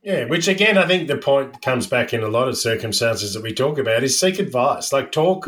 Yeah, 0.03 0.23
which 0.25 0.47
again, 0.47 0.77
I 0.77 0.87
think 0.87 1.07
the 1.07 1.17
point 1.17 1.61
comes 1.61 1.85
back 1.85 2.13
in 2.13 2.23
a 2.23 2.29
lot 2.29 2.47
of 2.47 2.57
circumstances 2.57 3.33
that 3.33 3.43
we 3.43 3.53
talk 3.53 3.77
about 3.77 4.03
is 4.03 4.17
seek 4.17 4.39
advice. 4.39 4.93
Like 4.93 5.11
talk. 5.11 5.45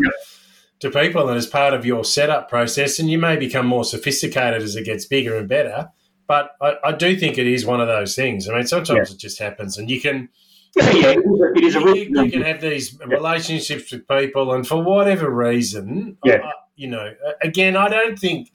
To 0.80 0.90
people 0.90 1.28
and 1.28 1.38
as 1.38 1.48
part 1.48 1.74
of 1.74 1.86
your 1.86 2.04
setup 2.04 2.50
process, 2.50 3.00
and 3.00 3.10
you 3.10 3.20
may 3.20 3.36
become 3.36 3.66
more 3.66 3.84
sophisticated 3.84 4.62
as 4.62 4.76
it 4.76 4.86
gets 4.86 5.06
bigger 5.06 5.38
and 5.38 5.48
better. 5.48 5.90
But 6.28 6.52
I, 6.62 6.76
I 6.84 6.92
do 6.92 7.18
think 7.18 7.38
it 7.38 7.48
is 7.48 7.66
one 7.66 7.82
of 7.82 7.88
those 7.88 8.16
things. 8.16 8.48
I 8.48 8.54
mean, 8.54 8.68
sometimes 8.68 9.10
yeah. 9.10 9.16
it 9.16 9.20
just 9.20 9.40
happens, 9.40 9.78
and 9.78 9.90
you 9.90 10.00
can. 10.00 10.30
Yeah, 10.76 11.16
it 11.56 11.64
is 11.64 11.76
a 11.76 11.80
you, 11.80 12.24
you, 12.24 12.32
can 12.32 12.44
have 12.44 12.62
these 12.62 12.98
relationships 13.04 13.92
with 13.92 14.08
people, 14.08 14.54
and 14.54 14.68
for 14.68 14.84
whatever 14.84 15.30
reason, 15.30 16.18
yeah. 16.24 16.42
I, 16.44 16.52
you 16.76 16.88
know, 16.88 17.14
again, 17.42 17.76
I 17.76 17.90
don't 17.90 18.18
think, 18.18 18.52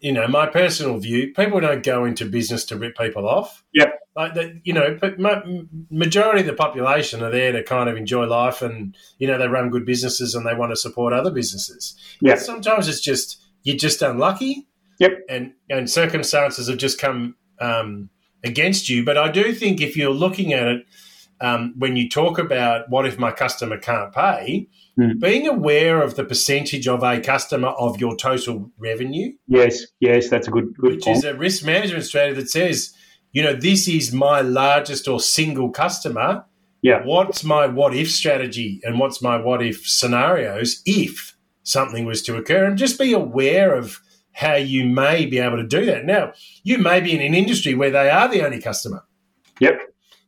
you 0.00 0.12
know, 0.12 0.26
my 0.26 0.46
personal 0.46 0.98
view, 0.98 1.34
people 1.34 1.60
don't 1.60 1.84
go 1.84 2.06
into 2.06 2.24
business 2.24 2.64
to 2.66 2.76
rip 2.76 2.96
people 2.96 3.28
off. 3.28 3.62
Yep. 3.74 3.99
Like 4.16 4.34
that, 4.34 4.60
you 4.64 4.72
know, 4.72 4.98
but 5.00 5.18
majority 5.90 6.40
of 6.40 6.46
the 6.46 6.52
population 6.52 7.22
are 7.22 7.30
there 7.30 7.52
to 7.52 7.62
kind 7.62 7.88
of 7.88 7.96
enjoy 7.96 8.26
life, 8.26 8.60
and 8.60 8.96
you 9.18 9.26
know, 9.26 9.38
they 9.38 9.46
run 9.46 9.70
good 9.70 9.86
businesses 9.86 10.34
and 10.34 10.44
they 10.44 10.54
want 10.54 10.72
to 10.72 10.76
support 10.76 11.12
other 11.12 11.30
businesses. 11.30 11.94
Yeah. 12.20 12.34
Sometimes 12.34 12.88
it's 12.88 13.00
just 13.00 13.40
you're 13.62 13.76
just 13.76 14.02
unlucky. 14.02 14.66
Yep. 14.98 15.12
And 15.28 15.52
and 15.68 15.88
circumstances 15.88 16.68
have 16.68 16.78
just 16.78 17.00
come 17.00 17.36
um, 17.60 18.10
against 18.44 18.88
you. 18.88 19.04
But 19.04 19.16
I 19.16 19.30
do 19.30 19.52
think 19.54 19.80
if 19.80 19.96
you're 19.96 20.10
looking 20.10 20.52
at 20.52 20.66
it, 20.66 20.86
um, 21.40 21.74
when 21.78 21.96
you 21.96 22.08
talk 22.08 22.38
about 22.38 22.90
what 22.90 23.06
if 23.06 23.18
my 23.18 23.30
customer 23.30 23.78
can't 23.78 24.12
pay, 24.12 24.68
mm. 24.98 25.18
being 25.18 25.46
aware 25.46 26.02
of 26.02 26.16
the 26.16 26.24
percentage 26.24 26.86
of 26.86 27.02
a 27.02 27.20
customer 27.20 27.68
of 27.68 27.98
your 27.98 28.16
total 28.16 28.70
revenue. 28.76 29.32
Yes, 29.46 29.86
yes, 30.00 30.28
that's 30.28 30.48
a 30.48 30.50
good 30.50 30.74
good 30.76 30.94
which 30.96 31.04
point. 31.04 31.18
is 31.18 31.24
a 31.24 31.34
risk 31.34 31.64
management 31.64 32.04
strategy 32.04 32.40
that 32.40 32.50
says 32.50 32.94
you 33.32 33.42
know, 33.42 33.54
this 33.54 33.88
is 33.88 34.12
my 34.12 34.40
largest 34.40 35.06
or 35.08 35.20
single 35.20 35.70
customer. 35.70 36.44
Yeah. 36.82 37.02
What's 37.04 37.44
my 37.44 37.66
what 37.66 37.94
if 37.94 38.10
strategy 38.10 38.80
and 38.82 38.98
what's 38.98 39.22
my 39.22 39.36
what 39.36 39.62
if 39.62 39.86
scenarios 39.86 40.82
if 40.86 41.36
something 41.62 42.06
was 42.06 42.22
to 42.22 42.36
occur? 42.36 42.64
And 42.64 42.78
just 42.78 42.98
be 42.98 43.12
aware 43.12 43.74
of 43.74 44.00
how 44.32 44.54
you 44.54 44.86
may 44.86 45.26
be 45.26 45.38
able 45.38 45.58
to 45.58 45.66
do 45.66 45.84
that. 45.86 46.06
Now, 46.06 46.32
you 46.62 46.78
may 46.78 47.00
be 47.00 47.12
in 47.12 47.20
an 47.20 47.34
industry 47.34 47.74
where 47.74 47.90
they 47.90 48.08
are 48.08 48.28
the 48.28 48.44
only 48.44 48.60
customer. 48.60 49.04
Yep. 49.60 49.80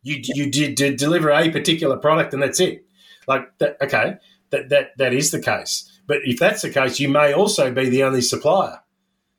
You 0.02 0.20
you 0.22 0.50
did, 0.50 0.74
did 0.74 0.96
deliver 0.96 1.30
a 1.30 1.50
particular 1.50 1.96
product 1.96 2.34
and 2.34 2.42
that's 2.42 2.60
it. 2.60 2.84
Like 3.26 3.56
that, 3.58 3.76
okay, 3.80 4.16
that 4.50 4.68
that 4.68 4.90
that 4.98 5.12
is 5.12 5.30
the 5.30 5.40
case. 5.40 5.88
But 6.06 6.18
if 6.24 6.38
that's 6.38 6.62
the 6.62 6.70
case, 6.70 7.00
you 7.00 7.08
may 7.08 7.32
also 7.32 7.72
be 7.72 7.88
the 7.88 8.02
only 8.02 8.20
supplier. 8.20 8.81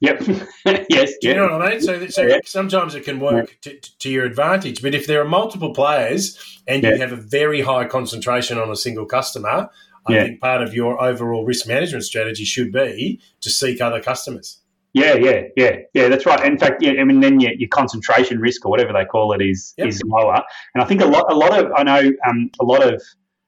Yep. 0.04 0.22
yes. 0.90 1.14
Do 1.22 1.30
you 1.30 1.34
know 1.34 1.44
what 1.44 1.62
I 1.62 1.70
mean? 1.72 1.82
So, 1.82 2.08
so 2.08 2.40
sometimes 2.44 2.94
it 2.94 3.06
can 3.06 3.22
work 3.22 3.58
to, 3.62 3.80
to, 3.80 4.10
your 4.10 4.26
advantage. 4.26 4.82
But 4.82 4.94
if 4.94 5.08
there 5.08 5.22
are 5.22 5.26
multiple 5.26 5.74
players 5.74 6.62
and 6.68 6.84
you 6.84 6.98
have 6.98 7.14
a 7.14 7.18
very 7.18 7.62
high 7.62 7.86
concentration 7.86 8.58
on 8.58 8.70
a 8.70 8.76
single 8.76 9.06
customer, 9.06 9.70
I 10.06 10.14
think 10.14 10.42
part 10.42 10.62
of 10.62 10.74
your 10.74 11.02
overall 11.02 11.46
risk 11.46 11.68
management 11.68 12.04
strategy 12.04 12.44
should 12.44 12.74
be 12.74 13.22
to 13.40 13.50
seek 13.50 13.80
other 13.80 14.02
customers. 14.02 14.60
Yeah, 14.92 15.16
yeah, 15.16 15.44
yeah, 15.56 15.78
yeah. 15.94 16.10
That's 16.10 16.26
right. 16.26 16.46
In 16.46 16.58
fact, 16.60 16.84
yeah, 16.84 17.00
I 17.00 17.06
mean, 17.06 17.22
then 17.22 17.40
your, 17.40 17.54
your 17.54 17.70
concentration 17.70 18.40
risk 18.40 18.66
or 18.66 18.70
whatever 18.70 18.92
they 18.92 19.06
call 19.06 19.32
it 19.32 19.42
is 19.42 19.74
is 19.78 20.02
lower. 20.06 20.44
And 20.76 20.84
I 20.84 20.86
think 20.86 21.02
a 21.02 21.06
lot, 21.06 21.32
a 21.32 21.36
lot 21.36 21.58
of 21.58 21.72
I 21.78 21.84
know 21.84 22.12
um, 22.28 22.52
a 22.60 22.66
lot 22.66 22.84
of 22.84 23.02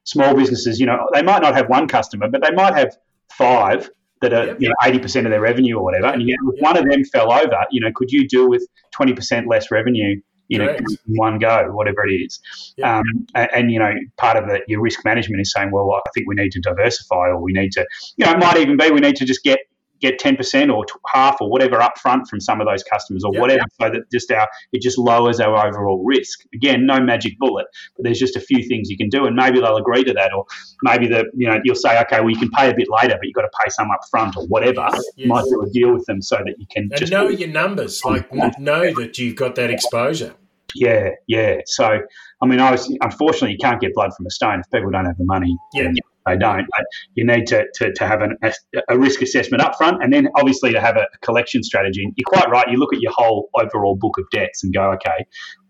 small 0.05 0.33
businesses. 0.33 0.79
You 0.79 0.85
know, 0.85 1.07
they 1.13 1.21
might 1.21 1.41
not 1.41 1.53
have 1.53 1.67
one 1.67 1.87
customer, 1.87 2.29
but 2.29 2.41
they 2.41 2.51
might 2.51 2.75
have 2.75 2.95
five 3.29 3.89
that 4.21 4.33
are 4.33 4.45
yep. 4.47 4.57
you 4.59 4.69
know 4.69 4.75
eighty 4.83 4.99
percent 4.99 5.27
of 5.27 5.31
their 5.31 5.41
revenue 5.41 5.77
or 5.77 5.83
whatever, 5.83 6.07
and 6.07 6.21
you, 6.21 6.35
if 6.53 6.61
one 6.61 6.77
of 6.77 6.85
them 6.89 7.03
fell 7.05 7.31
over, 7.31 7.65
you 7.71 7.81
know, 7.81 7.91
could 7.93 8.11
you 8.11 8.27
deal 8.27 8.49
with 8.49 8.65
twenty 8.91 9.13
percent 9.13 9.47
less 9.47 9.71
revenue? 9.71 10.19
You 10.47 10.59
know, 10.59 10.75
in 10.75 10.85
one 11.15 11.39
go, 11.39 11.71
whatever 11.71 12.07
it 12.07 12.11
is, 12.11 12.39
yep. 12.77 12.87
um, 12.87 13.03
and, 13.33 13.49
and, 13.51 13.71
you 13.71 13.79
know, 13.79 13.91
part 14.17 14.37
of 14.37 14.47
the, 14.47 14.61
your 14.67 14.79
risk 14.79 15.03
management 15.03 15.41
is 15.41 15.51
saying, 15.51 15.71
well, 15.71 15.91
I 15.91 16.07
think 16.13 16.27
we 16.27 16.35
need 16.35 16.51
to 16.51 16.59
diversify, 16.59 17.29
or 17.29 17.41
we 17.41 17.51
need 17.51 17.71
to, 17.71 17.87
you 18.17 18.27
know, 18.27 18.33
it 18.33 18.37
might 18.37 18.57
even 18.57 18.77
be 18.77 18.91
we 18.91 18.99
need 18.99 19.15
to 19.15 19.25
just 19.25 19.41
get 19.43 19.57
get 20.01 20.19
10% 20.19 20.73
or 20.73 20.85
half 21.07 21.37
or 21.39 21.49
whatever 21.49 21.81
up 21.81 21.97
front 21.97 22.27
from 22.27 22.39
some 22.39 22.61
of 22.61 22.67
those 22.67 22.83
customers 22.83 23.23
or 23.23 23.33
yep, 23.33 23.41
whatever 23.41 23.59
yep. 23.59 23.69
so 23.81 23.89
that 23.89 24.11
just 24.11 24.31
our 24.31 24.47
it 24.71 24.81
just 24.81 24.97
lowers 24.97 25.39
our 25.39 25.67
overall 25.67 26.03
risk 26.05 26.41
again 26.53 26.85
no 26.85 26.99
magic 26.99 27.37
bullet 27.39 27.65
but 27.95 28.03
there's 28.03 28.19
just 28.19 28.35
a 28.35 28.39
few 28.39 28.63
things 28.67 28.89
you 28.89 28.97
can 28.97 29.09
do 29.09 29.25
and 29.25 29.35
maybe 29.35 29.59
they'll 29.59 29.77
agree 29.77 30.03
to 30.03 30.13
that 30.13 30.33
or 30.33 30.45
maybe 30.83 31.07
the 31.07 31.25
you 31.35 31.47
know 31.47 31.59
you'll 31.63 31.75
say 31.75 31.99
okay 31.99 32.19
well 32.19 32.29
you 32.29 32.37
can 32.37 32.49
pay 32.51 32.69
a 32.69 32.75
bit 32.75 32.87
later 32.89 33.15
but 33.15 33.23
you've 33.23 33.35
got 33.35 33.41
to 33.41 33.51
pay 33.63 33.69
some 33.69 33.89
up 33.91 34.01
front 34.09 34.35
or 34.37 34.45
whatever 34.47 34.87
yes, 34.91 35.03
yes. 35.15 35.27
might 35.27 35.45
do 35.45 35.61
a 35.61 35.69
deal 35.71 35.93
with 35.93 36.05
them 36.05 36.21
so 36.21 36.37
that 36.37 36.55
you 36.57 36.65
can 36.71 36.83
and 36.83 36.97
just 36.97 37.11
know 37.11 37.29
your 37.29 37.49
numbers 37.49 38.03
like 38.03 38.31
know 38.59 38.93
that 38.93 39.17
you've 39.17 39.35
got 39.35 39.55
that 39.55 39.69
exposure 39.69 40.35
yeah 40.75 41.09
yeah 41.27 41.57
so 41.65 41.99
I 42.41 42.47
mean, 42.47 42.59
I 42.59 42.69
was, 42.69 42.93
unfortunately, 42.99 43.53
you 43.53 43.57
can't 43.59 43.79
get 43.79 43.93
blood 43.93 44.11
from 44.15 44.25
a 44.25 44.29
stone 44.29 44.59
if 44.59 44.69
people 44.69 44.91
don't 44.91 45.05
have 45.05 45.17
the 45.17 45.23
money. 45.23 45.57
Yeah 45.73 45.93
they 46.25 46.37
don't. 46.37 46.65
But 46.75 46.85
you 47.13 47.25
need 47.25 47.47
to, 47.47 47.65
to, 47.75 47.93
to 47.93 48.07
have 48.07 48.21
an, 48.21 48.37
a, 48.43 48.53
a, 48.89 48.97
risk 48.97 49.21
assessment 49.21 49.61
up 49.61 49.75
front 49.77 50.03
and 50.03 50.11
then 50.11 50.27
obviously 50.35 50.71
to 50.71 50.81
have 50.81 50.97
a 50.97 51.05
collection 51.21 51.63
strategy. 51.63 52.01
You're 52.15 52.25
quite 52.25 52.49
right. 52.49 52.67
You 52.69 52.77
look 52.77 52.93
at 52.93 53.01
your 53.01 53.11
whole 53.15 53.49
overall 53.59 53.95
book 53.95 54.17
of 54.17 54.25
debts 54.31 54.63
and 54.63 54.73
go, 54.73 54.91
okay, 54.93 55.25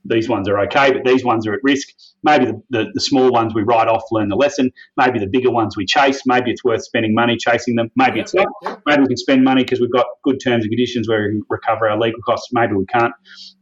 these 0.05 0.29
ones 0.29 0.47
are 0.47 0.59
okay, 0.61 0.91
but 0.91 1.03
these 1.03 1.25
ones 1.25 1.47
are 1.47 1.53
at 1.53 1.59
risk. 1.63 1.89
Maybe 2.25 2.45
the, 2.45 2.61
the, 2.71 2.85
the, 2.91 2.99
small 2.99 3.31
ones 3.31 3.53
we 3.53 3.61
write 3.61 3.87
off, 3.87 4.01
learn 4.11 4.29
the 4.29 4.35
lesson. 4.35 4.71
Maybe 4.97 5.19
the 5.19 5.27
bigger 5.27 5.51
ones 5.51 5.77
we 5.77 5.85
chase. 5.85 6.23
Maybe 6.25 6.49
it's 6.49 6.63
worth 6.63 6.83
spending 6.83 7.13
money 7.13 7.37
chasing 7.37 7.75
them. 7.75 7.91
Maybe 7.95 8.19
it's 8.19 8.33
not. 8.33 8.47
Maybe 8.87 9.03
we 9.03 9.07
can 9.07 9.17
spend 9.17 9.43
money 9.43 9.63
because 9.63 9.79
we've 9.79 9.91
got 9.91 10.07
good 10.23 10.39
terms 10.43 10.63
and 10.63 10.71
conditions 10.71 11.07
where 11.07 11.21
we 11.21 11.29
can 11.29 11.41
recover 11.49 11.87
our 11.87 11.99
legal 11.99 12.19
costs. 12.25 12.49
Maybe 12.51 12.73
we 12.73 12.87
can't. 12.87 13.13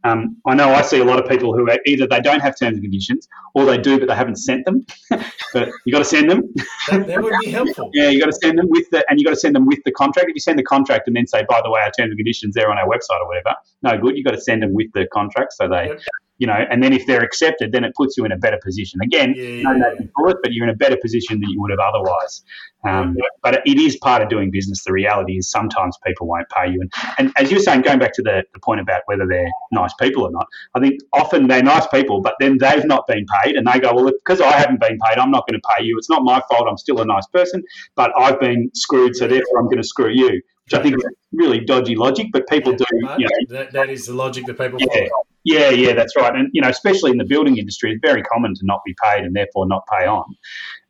Um, 0.02 0.38
I 0.46 0.54
know 0.54 0.70
I 0.70 0.80
see 0.80 0.98
a 0.98 1.04
lot 1.04 1.22
of 1.22 1.28
people 1.28 1.54
who 1.54 1.68
either 1.84 2.06
they 2.06 2.20
don't 2.20 2.40
have 2.40 2.58
terms 2.58 2.76
and 2.76 2.82
conditions 2.82 3.28
or 3.54 3.66
they 3.66 3.76
do, 3.76 3.98
but 3.98 4.08
they 4.08 4.14
haven't 4.14 4.36
sent 4.36 4.64
them. 4.64 4.86
but 5.52 5.68
you 5.84 5.92
got 5.92 5.98
to 5.98 6.04
send 6.06 6.30
them. 6.30 6.42
That, 6.90 7.06
that, 7.06 7.22
would 7.22 7.34
be 7.44 7.50
helpful. 7.50 7.90
yeah, 7.92 8.08
you 8.08 8.18
got 8.18 8.26
to 8.26 8.38
send 8.42 8.58
them 8.58 8.68
with 8.70 8.88
the, 8.90 9.04
and 9.10 9.20
you 9.20 9.26
got 9.26 9.34
to 9.34 9.40
send 9.40 9.54
them 9.54 9.66
with 9.66 9.80
the 9.84 9.92
contract. 9.92 10.30
If 10.30 10.36
you 10.36 10.40
send 10.40 10.58
the 10.58 10.64
contract 10.64 11.06
and 11.06 11.14
then 11.14 11.26
say, 11.26 11.44
by 11.50 11.60
the 11.62 11.70
way, 11.70 11.82
our 11.82 11.90
terms 11.90 12.08
and 12.10 12.16
conditions 12.16 12.54
there 12.54 12.70
on 12.70 12.78
our 12.78 12.86
website 12.86 13.20
or 13.20 13.28
whatever, 13.28 13.54
no 13.82 13.98
good. 13.98 14.16
You 14.16 14.24
got 14.24 14.32
to 14.32 14.40
send 14.40 14.62
them 14.62 14.72
with 14.72 14.90
the 14.94 15.06
contract 15.12 15.52
so 15.52 15.68
they. 15.68 15.88
Yep 15.88 16.00
you 16.38 16.46
know, 16.46 16.64
and 16.70 16.82
then 16.82 16.92
if 16.92 17.06
they're 17.06 17.22
accepted, 17.22 17.72
then 17.72 17.84
it 17.84 17.94
puts 17.94 18.16
you 18.16 18.24
in 18.24 18.32
a 18.32 18.36
better 18.36 18.53
position. 18.62 19.00
Again, 19.02 19.34
yeah, 19.36 19.42
yeah, 19.42 19.62
no, 19.62 19.72
no, 19.72 20.34
but 20.42 20.52
you're 20.52 20.64
in 20.64 20.70
a 20.70 20.76
better 20.76 20.96
position 20.96 21.40
than 21.40 21.50
you 21.50 21.60
would 21.60 21.70
have 21.70 21.80
otherwise. 21.80 22.42
Um, 22.86 23.16
but 23.42 23.66
it 23.66 23.78
is 23.78 23.96
part 23.96 24.22
of 24.22 24.28
doing 24.28 24.50
business. 24.50 24.84
The 24.84 24.92
reality 24.92 25.38
is 25.38 25.50
sometimes 25.50 25.96
people 26.06 26.26
won't 26.26 26.48
pay 26.50 26.70
you. 26.70 26.80
And, 26.82 26.92
and 27.18 27.32
as 27.36 27.50
you're 27.50 27.60
saying, 27.60 27.80
going 27.80 27.98
back 27.98 28.12
to 28.14 28.22
the, 28.22 28.44
the 28.52 28.60
point 28.60 28.80
about 28.80 29.02
whether 29.06 29.26
they're 29.26 29.50
nice 29.72 29.94
people 29.94 30.24
or 30.24 30.30
not, 30.30 30.46
I 30.74 30.80
think 30.80 31.00
often 31.12 31.46
they're 31.46 31.62
nice 31.62 31.86
people, 31.86 32.20
but 32.20 32.34
then 32.40 32.58
they've 32.58 32.84
not 32.84 33.06
been 33.06 33.24
paid 33.42 33.56
and 33.56 33.66
they 33.66 33.80
go, 33.80 33.94
well, 33.94 34.12
because 34.12 34.40
I 34.40 34.52
haven't 34.52 34.80
been 34.80 34.98
paid, 34.98 35.18
I'm 35.18 35.30
not 35.30 35.48
going 35.48 35.58
to 35.58 35.68
pay 35.76 35.84
you. 35.84 35.96
It's 35.96 36.10
not 36.10 36.22
my 36.24 36.42
fault. 36.50 36.66
I'm 36.68 36.76
still 36.76 37.00
a 37.00 37.06
nice 37.06 37.26
person, 37.28 37.62
but 37.94 38.12
I've 38.18 38.38
been 38.38 38.70
screwed, 38.74 39.16
so 39.16 39.26
therefore 39.26 39.58
I'm 39.58 39.66
going 39.66 39.78
to 39.78 39.88
screw 39.88 40.10
you, 40.10 40.28
which 40.64 40.74
I 40.74 40.82
think 40.82 40.96
is 40.96 41.04
really 41.32 41.60
dodgy 41.60 41.96
logic, 41.96 42.26
but 42.32 42.46
people 42.48 42.72
do. 42.72 42.84
You 43.18 43.26
know, 43.26 43.28
that, 43.48 43.72
that 43.72 43.88
is 43.88 44.06
the 44.06 44.14
logic 44.14 44.44
that 44.46 44.58
people 44.58 44.78
yeah, 44.80 44.86
follow. 45.08 45.26
Yeah, 45.44 45.68
yeah, 45.70 45.92
that's 45.92 46.16
right. 46.16 46.34
And 46.34 46.48
you 46.52 46.62
know, 46.62 46.68
especially 46.68 47.10
in 47.10 47.18
the 47.18 47.24
building 47.24 47.58
industry, 47.58 47.92
it's 47.92 48.00
very 48.02 48.22
common 48.22 48.54
to 48.54 48.60
not 48.64 48.80
be 48.84 48.94
paid 49.02 49.24
and 49.24 49.36
therefore 49.36 49.66
not 49.66 49.82
pay 49.92 50.06
on. 50.06 50.24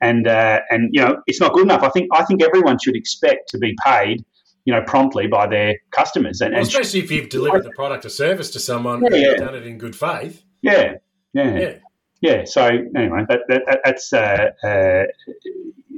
And 0.00 0.28
uh, 0.28 0.60
and 0.70 0.90
you 0.92 1.00
know, 1.00 1.16
it's 1.26 1.40
not 1.40 1.52
good 1.52 1.64
enough. 1.64 1.82
I 1.82 1.88
think 1.88 2.08
I 2.12 2.24
think 2.24 2.42
everyone 2.42 2.78
should 2.82 2.96
expect 2.96 3.48
to 3.50 3.58
be 3.58 3.74
paid 3.84 4.24
you 4.64 4.72
know, 4.72 4.82
promptly 4.82 5.26
by 5.26 5.46
their 5.46 5.76
customers. 5.90 6.40
And, 6.40 6.54
well, 6.54 6.62
especially 6.62 7.00
if 7.00 7.10
you've 7.10 7.28
delivered 7.28 7.64
the 7.64 7.70
product 7.70 8.04
or 8.04 8.08
service 8.08 8.50
to 8.52 8.60
someone 8.60 9.02
yeah, 9.02 9.08
and 9.08 9.16
yeah. 9.16 9.36
done 9.36 9.54
it 9.54 9.66
in 9.66 9.78
good 9.78 9.94
faith. 9.94 10.42
Yeah, 10.62 10.94
yeah, 11.34 11.58
yeah. 11.58 11.74
yeah. 12.20 12.44
So 12.44 12.64
anyway, 12.64 13.24
that, 13.28 13.40
that, 13.48 13.80
that's 13.84 14.12
uh, 14.12 14.52
uh, 14.62 15.04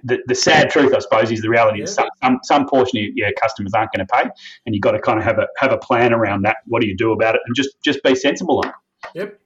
the, 0.06 0.18
the 0.26 0.34
sad 0.34 0.70
truth, 0.70 0.94
I 0.94 1.00
suppose, 1.00 1.30
is 1.30 1.42
the 1.42 1.50
reality 1.50 1.80
yeah. 1.80 1.86
some, 1.86 2.08
some, 2.22 2.38
some 2.42 2.66
portion 2.66 2.98
of 2.98 3.04
your 3.14 3.30
customers 3.40 3.72
aren't 3.74 3.90
going 3.92 4.06
to 4.06 4.12
pay, 4.12 4.30
and 4.64 4.74
you've 4.74 4.82
got 4.82 4.92
to 4.92 5.00
kind 5.00 5.18
of 5.18 5.24
have 5.24 5.38
a 5.38 5.46
have 5.58 5.72
a 5.72 5.78
plan 5.78 6.12
around 6.12 6.42
that. 6.42 6.58
What 6.66 6.80
do 6.80 6.88
you 6.88 6.96
do 6.96 7.12
about 7.12 7.34
it, 7.34 7.40
and 7.44 7.54
just 7.54 7.70
just 7.82 8.02
be 8.02 8.14
sensible 8.14 8.58
on 8.64 8.68
it. 8.68 8.74
Yep. 9.14 9.40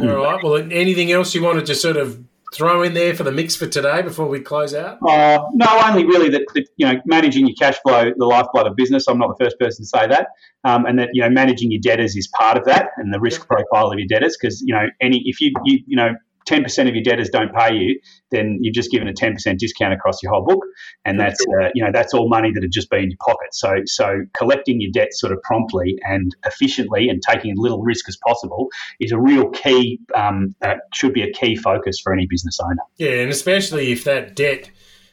All 0.00 0.16
right. 0.16 0.42
Well, 0.42 0.56
anything 0.56 1.12
else 1.12 1.34
you 1.34 1.42
wanted 1.42 1.66
to 1.66 1.74
sort 1.74 1.96
of 1.96 2.22
throw 2.54 2.82
in 2.82 2.94
there 2.94 3.14
for 3.14 3.22
the 3.22 3.32
mix 3.32 3.56
for 3.56 3.66
today 3.66 4.02
before 4.02 4.28
we 4.28 4.40
close 4.40 4.74
out? 4.74 4.98
Uh, 5.06 5.38
no, 5.52 5.66
only 5.84 6.04
really 6.04 6.28
that, 6.30 6.42
that, 6.54 6.66
you 6.76 6.86
know 6.86 7.00
managing 7.04 7.46
your 7.46 7.56
cash 7.58 7.78
flow, 7.82 8.12
the 8.16 8.24
lifeblood 8.24 8.66
of 8.66 8.76
business. 8.76 9.06
I'm 9.08 9.18
not 9.18 9.36
the 9.36 9.44
first 9.44 9.58
person 9.58 9.84
to 9.84 9.88
say 9.88 10.06
that, 10.06 10.28
um, 10.64 10.86
and 10.86 10.98
that 10.98 11.10
you 11.12 11.22
know 11.22 11.30
managing 11.30 11.70
your 11.70 11.80
debtors 11.80 12.16
is 12.16 12.28
part 12.28 12.56
of 12.56 12.64
that, 12.64 12.90
and 12.96 13.12
the 13.12 13.20
risk 13.20 13.46
profile 13.46 13.90
of 13.90 13.98
your 13.98 14.08
debtors. 14.08 14.36
Because 14.40 14.62
you 14.62 14.74
know 14.74 14.86
any 15.00 15.22
if 15.26 15.40
you, 15.40 15.52
you 15.64 15.80
you 15.86 15.96
know 15.96 16.14
10% 16.46 16.88
of 16.88 16.94
your 16.94 17.02
debtors 17.02 17.28
don't 17.28 17.52
pay 17.54 17.74
you, 17.74 18.00
then 18.30 18.58
you've 18.60 18.74
just 18.74 18.90
given 18.90 19.08
a 19.08 19.12
10% 19.12 19.58
discount 19.58 19.92
across 19.92 20.22
your 20.22 20.32
whole 20.32 20.44
book. 20.44 20.64
And 21.04 21.18
that's, 21.18 21.40
uh, 21.40 21.68
you 21.74 21.84
know, 21.84 21.90
that's 21.92 22.14
all 22.14 22.28
money 22.28 22.50
that 22.54 22.62
had 22.62 22.72
just 22.72 22.88
been 22.88 23.04
in 23.04 23.10
your 23.10 23.18
pocket. 23.24 23.52
So, 23.52 23.74
so 23.86 24.20
collecting 24.36 24.80
your 24.80 24.90
debt 24.92 25.08
sort 25.12 25.32
of 25.32 25.42
promptly 25.42 25.96
and 26.02 26.34
efficiently 26.44 27.08
and 27.08 27.20
taking 27.22 27.52
as 27.52 27.58
little 27.58 27.82
risk 27.82 28.08
as 28.08 28.16
possible 28.26 28.68
is 29.00 29.12
a 29.12 29.18
real 29.18 29.50
key, 29.50 30.00
um, 30.14 30.54
uh, 30.62 30.74
should 30.94 31.12
be 31.12 31.22
a 31.22 31.32
key 31.32 31.56
focus 31.56 32.00
for 32.02 32.12
any 32.12 32.26
business 32.28 32.58
owner. 32.62 32.82
Yeah. 32.96 33.22
And 33.22 33.30
especially 33.30 33.92
if 33.92 34.04
that 34.04 34.36
debt 34.36 34.70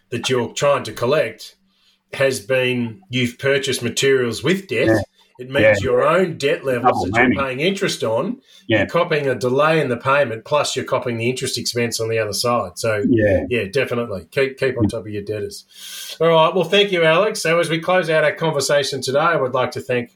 that 0.09 0.29
you're 0.29 0.53
trying 0.53 0.83
to 0.83 0.93
collect 0.93 1.55
has 2.13 2.39
been, 2.39 3.01
you've 3.09 3.39
purchased 3.39 3.81
materials 3.81 4.43
with 4.43 4.67
debt. 4.67 4.87
Yeah 4.87 5.01
it 5.39 5.49
means 5.49 5.63
yeah. 5.63 5.75
your 5.81 6.03
own 6.03 6.37
debt 6.37 6.63
levels 6.63 7.03
Double 7.03 7.11
that 7.11 7.27
you're 7.27 7.43
paying 7.43 7.59
interest 7.59 8.03
on. 8.03 8.41
Yeah. 8.67 8.79
You're 8.79 8.87
copying 8.87 9.27
a 9.27 9.35
delay 9.35 9.81
in 9.81 9.89
the 9.89 9.97
payment, 9.97 10.45
plus 10.45 10.75
you're 10.75 10.85
copying 10.85 11.17
the 11.17 11.29
interest 11.29 11.57
expense 11.57 11.99
on 11.99 12.09
the 12.09 12.19
other 12.19 12.33
side. 12.33 12.77
So 12.77 13.03
yeah, 13.09 13.45
yeah, 13.49 13.65
definitely 13.65 14.27
keep 14.31 14.57
keep 14.57 14.77
on 14.77 14.87
top 14.87 15.01
of 15.01 15.09
your 15.09 15.23
debtors. 15.23 15.65
All 16.21 16.27
right. 16.27 16.53
Well, 16.53 16.65
thank 16.65 16.91
you, 16.91 17.03
Alex. 17.03 17.41
So 17.41 17.59
as 17.59 17.69
we 17.69 17.79
close 17.79 18.09
out 18.09 18.23
our 18.23 18.33
conversation 18.33 19.01
today, 19.01 19.19
I 19.19 19.35
would 19.35 19.53
like 19.53 19.71
to 19.71 19.81
thank 19.81 20.15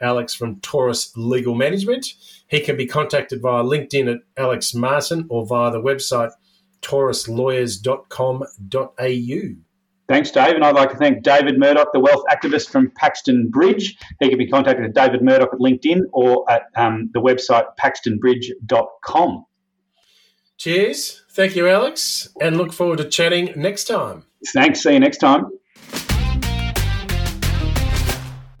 Alex 0.00 0.34
from 0.34 0.60
Taurus 0.60 1.12
Legal 1.16 1.54
Management. 1.54 2.14
He 2.48 2.60
can 2.60 2.76
be 2.76 2.86
contacted 2.86 3.42
via 3.42 3.62
LinkedIn 3.62 4.12
at 4.12 4.20
Alex 4.36 4.74
Martin 4.74 5.26
or 5.28 5.46
via 5.46 5.70
the 5.70 5.80
website 5.80 6.32
tauruslawyers.com.au. 6.82 9.67
Thanks, 10.08 10.30
Dave. 10.30 10.54
And 10.54 10.64
I'd 10.64 10.74
like 10.74 10.90
to 10.90 10.96
thank 10.96 11.22
David 11.22 11.58
Murdoch, 11.58 11.92
the 11.92 12.00
wealth 12.00 12.24
activist 12.30 12.70
from 12.70 12.90
Paxton 12.96 13.50
Bridge. 13.50 13.98
He 14.20 14.30
can 14.30 14.38
be 14.38 14.48
contacted 14.48 14.86
at 14.86 14.94
David 14.94 15.22
Murdoch 15.22 15.50
at 15.52 15.58
LinkedIn 15.58 16.00
or 16.12 16.50
at 16.50 16.62
um, 16.76 17.10
the 17.12 17.20
website 17.20 17.64
paxtonbridge.com. 17.78 19.44
Cheers. 20.56 21.24
Thank 21.30 21.56
you, 21.56 21.68
Alex. 21.68 22.28
And 22.40 22.56
look 22.56 22.72
forward 22.72 22.98
to 22.98 23.04
chatting 23.04 23.52
next 23.54 23.84
time. 23.84 24.24
Thanks. 24.52 24.82
See 24.82 24.92
you 24.92 25.00
next 25.00 25.18
time. 25.18 25.46